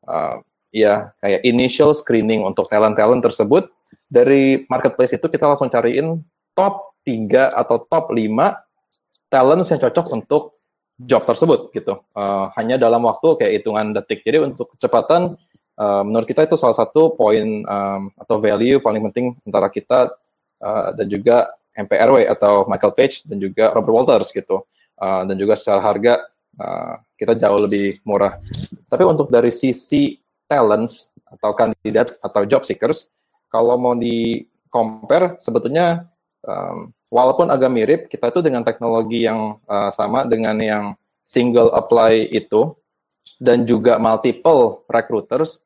[0.05, 0.37] uh,
[0.71, 3.67] ya kayak initial screening untuk talent-talent tersebut
[4.11, 6.23] dari marketplace itu kita langsung cariin
[6.55, 8.27] top 3 atau top 5
[9.31, 10.43] talent yang cocok untuk
[10.99, 12.03] job tersebut gitu.
[12.13, 14.21] Uh, hanya dalam waktu kayak hitungan detik.
[14.21, 15.39] Jadi untuk kecepatan
[15.79, 20.13] uh, menurut kita itu salah satu poin um, atau value paling penting antara kita
[20.61, 24.67] uh, dan juga MPRW atau Michael Page dan juga Robert Walters gitu.
[25.01, 26.21] Uh, dan juga secara harga
[26.61, 28.37] uh, kita jauh lebih murah.
[28.85, 30.20] Tapi untuk dari sisi
[30.51, 33.07] talents atau kandidat atau job seekers,
[33.47, 36.11] kalau mau di compare sebetulnya
[36.43, 40.85] um, walaupun agak mirip, kita itu dengan teknologi yang uh, sama dengan yang
[41.23, 42.75] single apply itu
[43.39, 45.63] dan juga multiple recruiters,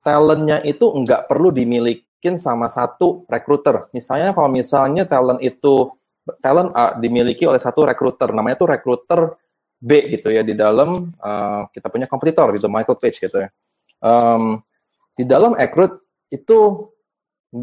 [0.00, 2.00] talentnya itu nggak perlu dimiliki
[2.40, 3.86] sama satu recruiter.
[3.94, 5.94] Misalnya kalau misalnya talent itu
[6.42, 9.38] talent A dimiliki oleh satu recruiter, namanya itu recruiter
[9.78, 13.52] B gitu ya di dalam uh, kita punya kompetitor gitu Michael Page gitu ya
[14.02, 14.60] um,
[15.16, 16.90] di dalam ekrut itu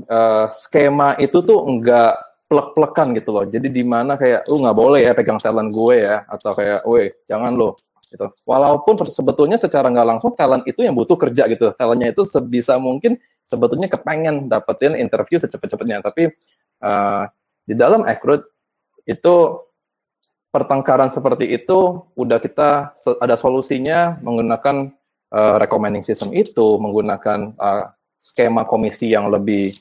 [0.10, 2.18] uh, skema itu tuh enggak
[2.50, 3.46] plek-plekan gitu loh.
[3.50, 7.10] Jadi di mana kayak lu nggak boleh ya pegang talent gue ya atau kayak, weh
[7.26, 7.78] jangan lo
[8.14, 8.30] gitu.
[8.46, 11.74] Walaupun sebetulnya secara nggak langsung talent itu yang butuh kerja gitu.
[11.74, 16.06] Talentnya itu sebisa mungkin sebetulnya kepengen dapetin interview secepat-cepatnya.
[16.06, 16.30] Tapi
[16.86, 17.26] uh,
[17.66, 18.46] di dalam ekrut
[19.10, 19.36] itu
[20.54, 24.94] pertengkaran seperti itu udah kita ada solusinya menggunakan
[25.34, 27.90] uh, recommending system itu menggunakan uh,
[28.22, 29.74] skema komisi yang lebih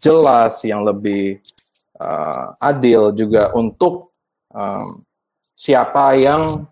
[0.00, 1.38] jelas, yang lebih
[2.00, 4.16] uh, adil juga untuk
[4.50, 5.04] um,
[5.54, 6.66] siapa yang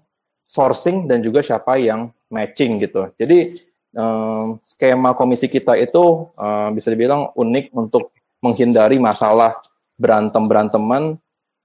[0.49, 3.09] sourcing dan juga siapa yang matching gitu.
[3.15, 3.55] Jadi
[3.95, 8.11] um, skema komisi kita itu uh, bisa dibilang unik untuk
[8.43, 9.63] menghindari masalah
[9.95, 11.15] berantem beranteman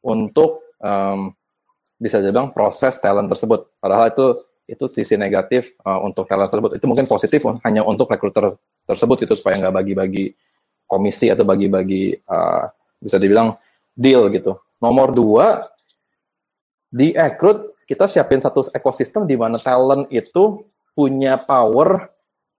[0.06, 1.34] untuk um,
[1.98, 3.74] bisa dibilang proses talent tersebut.
[3.82, 6.78] Padahal itu itu sisi negatif uh, untuk talent tersebut.
[6.78, 10.36] Itu mungkin positif hanya untuk rekruter tersebut itu supaya nggak bagi-bagi
[10.84, 12.68] komisi atau bagi-bagi uh,
[13.00, 13.56] bisa dibilang
[13.96, 14.60] deal gitu.
[14.84, 15.66] Nomor dua
[16.92, 22.12] di rekrut kita siapin satu ekosistem di mana talent itu punya power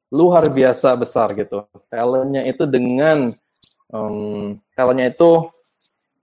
[0.09, 1.68] luar biasa besar gitu.
[1.93, 3.36] Talentnya itu dengan
[3.93, 5.52] um, talentnya itu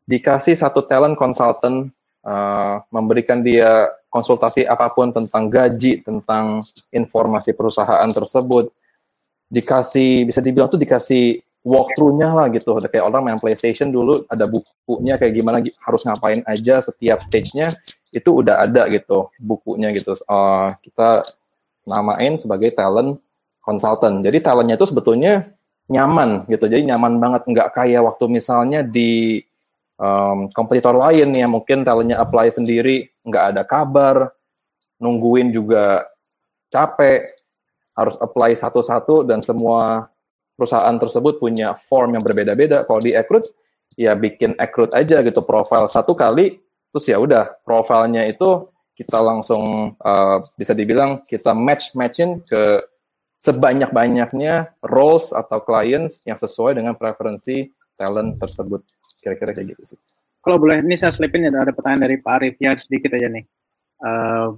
[0.09, 1.93] dikasih satu talent consultant
[2.25, 8.73] uh, memberikan dia konsultasi apa pun tentang gaji, tentang informasi perusahaan tersebut,
[9.47, 12.77] dikasih bisa dibilang tuh dikasih walkthrough-nya lah gitu.
[12.77, 17.73] Ada kayak orang main PlayStation dulu ada bukunya kayak gimana harus ngapain aja setiap stage-nya
[18.13, 20.15] itu udah ada gitu bukunya gitu.
[20.25, 21.25] Uh, kita
[21.85, 23.21] namain sebagai talent
[23.61, 24.21] consultant.
[24.21, 25.49] Jadi talentnya itu sebetulnya
[25.89, 26.65] nyaman gitu.
[26.69, 29.41] Jadi nyaman banget nggak kayak waktu misalnya di
[29.99, 34.31] um, kompetitor lain yang mungkin talentnya apply sendiri nggak ada kabar,
[34.99, 36.05] nungguin juga
[36.71, 37.35] capek,
[37.95, 40.11] harus apply satu-satu dan semua
[40.55, 42.83] perusahaan tersebut punya form yang berbeda-beda.
[42.87, 43.51] Kalau di Ekrut
[43.95, 46.59] ya bikin Ekrut aja gitu profile satu kali,
[46.91, 52.83] terus ya udah profilnya itu kita langsung uh, bisa dibilang kita match matchin ke
[53.43, 57.67] sebanyak-banyaknya roles atau clients yang sesuai dengan preferensi
[57.99, 58.81] talent tersebut.
[59.25, 59.99] Kira-kira kayak gitu sih.
[60.45, 63.41] Kalau boleh, ini saya selipin ya, ada pertanyaan dari Pak Arif ya sedikit aja nih.
[63.97, 64.53] Uh,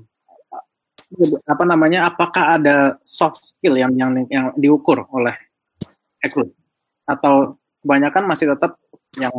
[1.48, 2.12] apa namanya?
[2.12, 5.32] Apakah ada soft skill yang yang yang diukur oleh
[6.20, 6.52] recruit
[7.08, 8.76] atau kebanyakan masih tetap
[9.16, 9.32] yang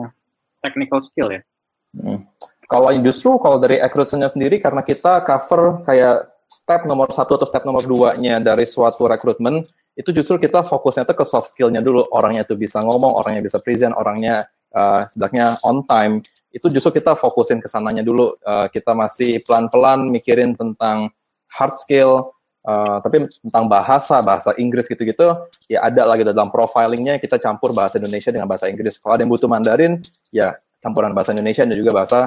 [0.65, 1.45] technical skill ya?
[1.93, 2.25] Hmm.
[2.65, 7.65] Kalau justru kalau dari recruitnya sendiri karena kita cover kayak step nomor satu atau step
[7.69, 9.69] nomor duanya dari suatu rekrutmen
[9.99, 13.59] itu justru kita fokusnya itu ke soft skillnya dulu orangnya itu bisa ngomong orangnya bisa
[13.61, 14.49] present orangnya
[14.79, 16.23] uh, sedaknya on time.
[16.55, 18.39] Itu justru kita fokusin ke sananya dulu.
[18.47, 21.11] Uh, kita masih pelan-pelan mikirin tentang
[21.51, 22.31] hard skill
[22.69, 25.35] uh, tapi tentang bahasa bahasa Inggris gitu-gitu.
[25.67, 28.97] Ya ada lagi dalam profilingnya kita campur bahasa Indonesia dengan bahasa Inggris.
[29.03, 30.01] Kalau ada yang butuh Mandarin
[30.31, 32.19] ya campuran bahasa Indonesia dan juga bahasa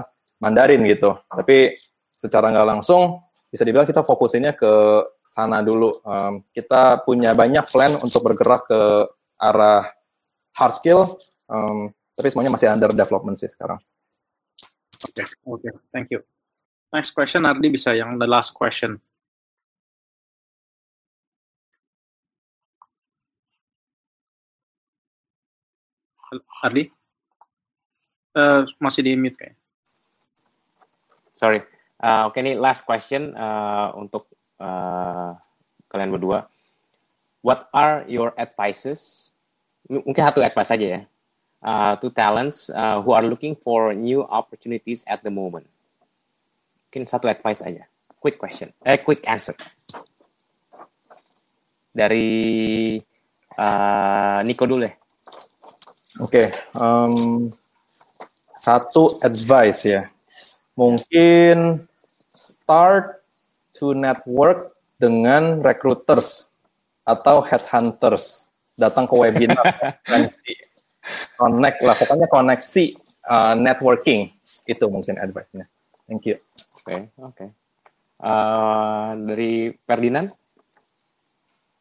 [0.43, 1.15] Mandarin gitu.
[1.31, 1.79] Tapi
[2.11, 3.21] secara nggak langsung
[3.51, 5.99] bisa dibilang kita fokusinnya ke sana dulu.
[6.03, 8.81] Um, kita punya banyak plan untuk bergerak ke
[9.41, 9.91] arah
[10.55, 11.91] hard skill, um,
[12.21, 13.81] tapi semuanya masih under development sih sekarang.
[15.01, 16.21] Oke, okay, oke, okay, thank you.
[16.93, 19.01] Next question, Ardi bisa yang the last question.
[26.61, 26.93] Ardi?
[28.37, 29.57] Uh, masih di mute kayak.
[31.33, 31.65] Sorry.
[31.97, 34.29] Uh, Oke, okay, ini last question uh, untuk
[34.61, 35.33] uh,
[35.89, 36.45] kalian berdua.
[37.41, 39.33] What are your advices?
[39.89, 41.01] M mungkin satu advice saja ya.
[41.61, 45.69] Uh, to talents uh, who are looking for new opportunities at the moment.
[46.89, 47.85] Mungkin satu advice aja.
[48.17, 48.73] Quick question.
[48.81, 49.53] Eh, quick answer.
[51.93, 52.97] Dari
[53.53, 54.97] uh, Nico dulu ya.
[56.17, 56.33] Oke.
[56.33, 57.53] Okay, um,
[58.57, 60.09] satu advice ya.
[60.73, 61.85] Mungkin
[62.33, 63.21] start
[63.77, 66.49] to network dengan recruiters
[67.05, 69.93] atau headhunters datang ke webinar
[71.37, 72.83] connect lah pokoknya koneksi
[73.27, 74.29] uh, networking
[74.69, 75.65] itu mungkin advice-nya
[76.05, 76.37] thank you
[76.77, 77.49] oke okay, oke okay.
[78.23, 80.33] uh, dari Ferdinand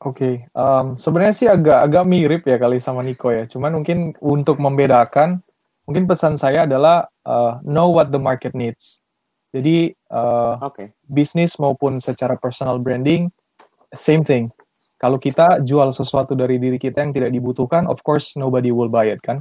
[0.01, 0.35] Oke, okay.
[0.57, 3.45] um, sebenarnya sih agak agak mirip ya kali sama Nico ya.
[3.45, 5.45] Cuman mungkin untuk membedakan,
[5.85, 9.05] mungkin pesan saya adalah uh, know what the market needs.
[9.53, 10.97] Jadi uh, okay.
[11.13, 13.29] bisnis maupun secara personal branding
[13.95, 14.49] same thing.
[15.01, 19.09] Kalau kita jual sesuatu dari diri kita yang tidak dibutuhkan, of course nobody will buy
[19.09, 19.41] it kan.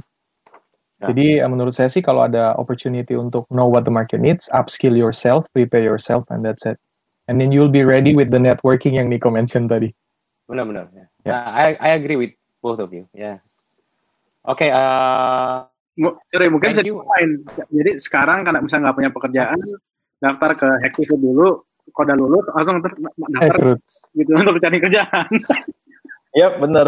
[1.04, 1.12] Ya.
[1.12, 4.96] Jadi uh, menurut saya sih kalau ada opportunity untuk know what the market needs, upskill
[4.96, 6.80] yourself, prepare yourself, and that's it.
[7.28, 9.92] And then you'll be ready with the networking yang Nico mention tadi.
[10.48, 10.88] Benar-benar.
[10.96, 11.04] Ya.
[11.28, 11.36] Yeah.
[11.36, 12.32] Uh, I I agree with
[12.64, 13.04] both of you.
[13.12, 13.44] Yeah.
[14.48, 14.64] Oke.
[14.64, 15.68] Okay, uh,
[16.32, 17.30] Sorry, mungkin bisa main.
[17.68, 19.58] Jadi sekarang karena misalnya nggak punya pekerjaan,
[20.16, 21.60] daftar ke Hektif dulu,
[21.92, 23.78] kalau udah lulus langsung terus daftar Rekrut.
[24.16, 25.30] gitu untuk cari kerjaan.
[26.30, 26.86] Iya yep, benar.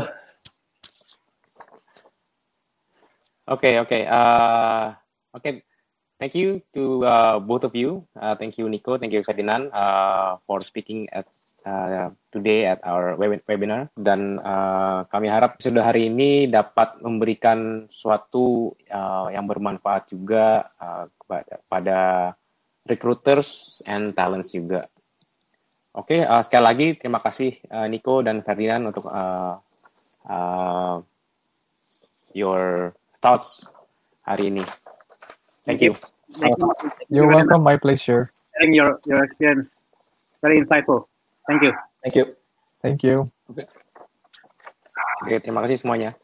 [3.50, 4.02] Oke okay, oke okay.
[4.06, 4.94] uh,
[5.34, 5.66] oke okay.
[6.22, 8.06] thank you to uh, both of you.
[8.14, 11.26] Uh, thank you Nico, thank you Ferdinand uh, for speaking at
[11.66, 18.74] uh, today at our webinar dan uh, kami harap sudah hari ini dapat memberikan suatu
[18.90, 21.98] uh, yang bermanfaat juga uh, kepada pada
[22.86, 24.91] recruiters and talents juga.
[25.92, 29.60] Oke, okay, uh, sekali lagi terima kasih uh, Nico dan Ferdinand untuk uh,
[30.24, 30.96] uh,
[32.32, 33.68] your thoughts
[34.24, 34.64] hari ini.
[35.68, 35.92] Thank you.
[37.12, 38.32] You're welcome, my pleasure.
[38.62, 39.68] sharing your your experience.
[40.42, 41.06] Very insightful.
[41.48, 41.72] Thank you.
[42.02, 42.24] Thank you.
[42.82, 43.30] Thank you.
[45.22, 46.14] Oke, terima kasih semuanya.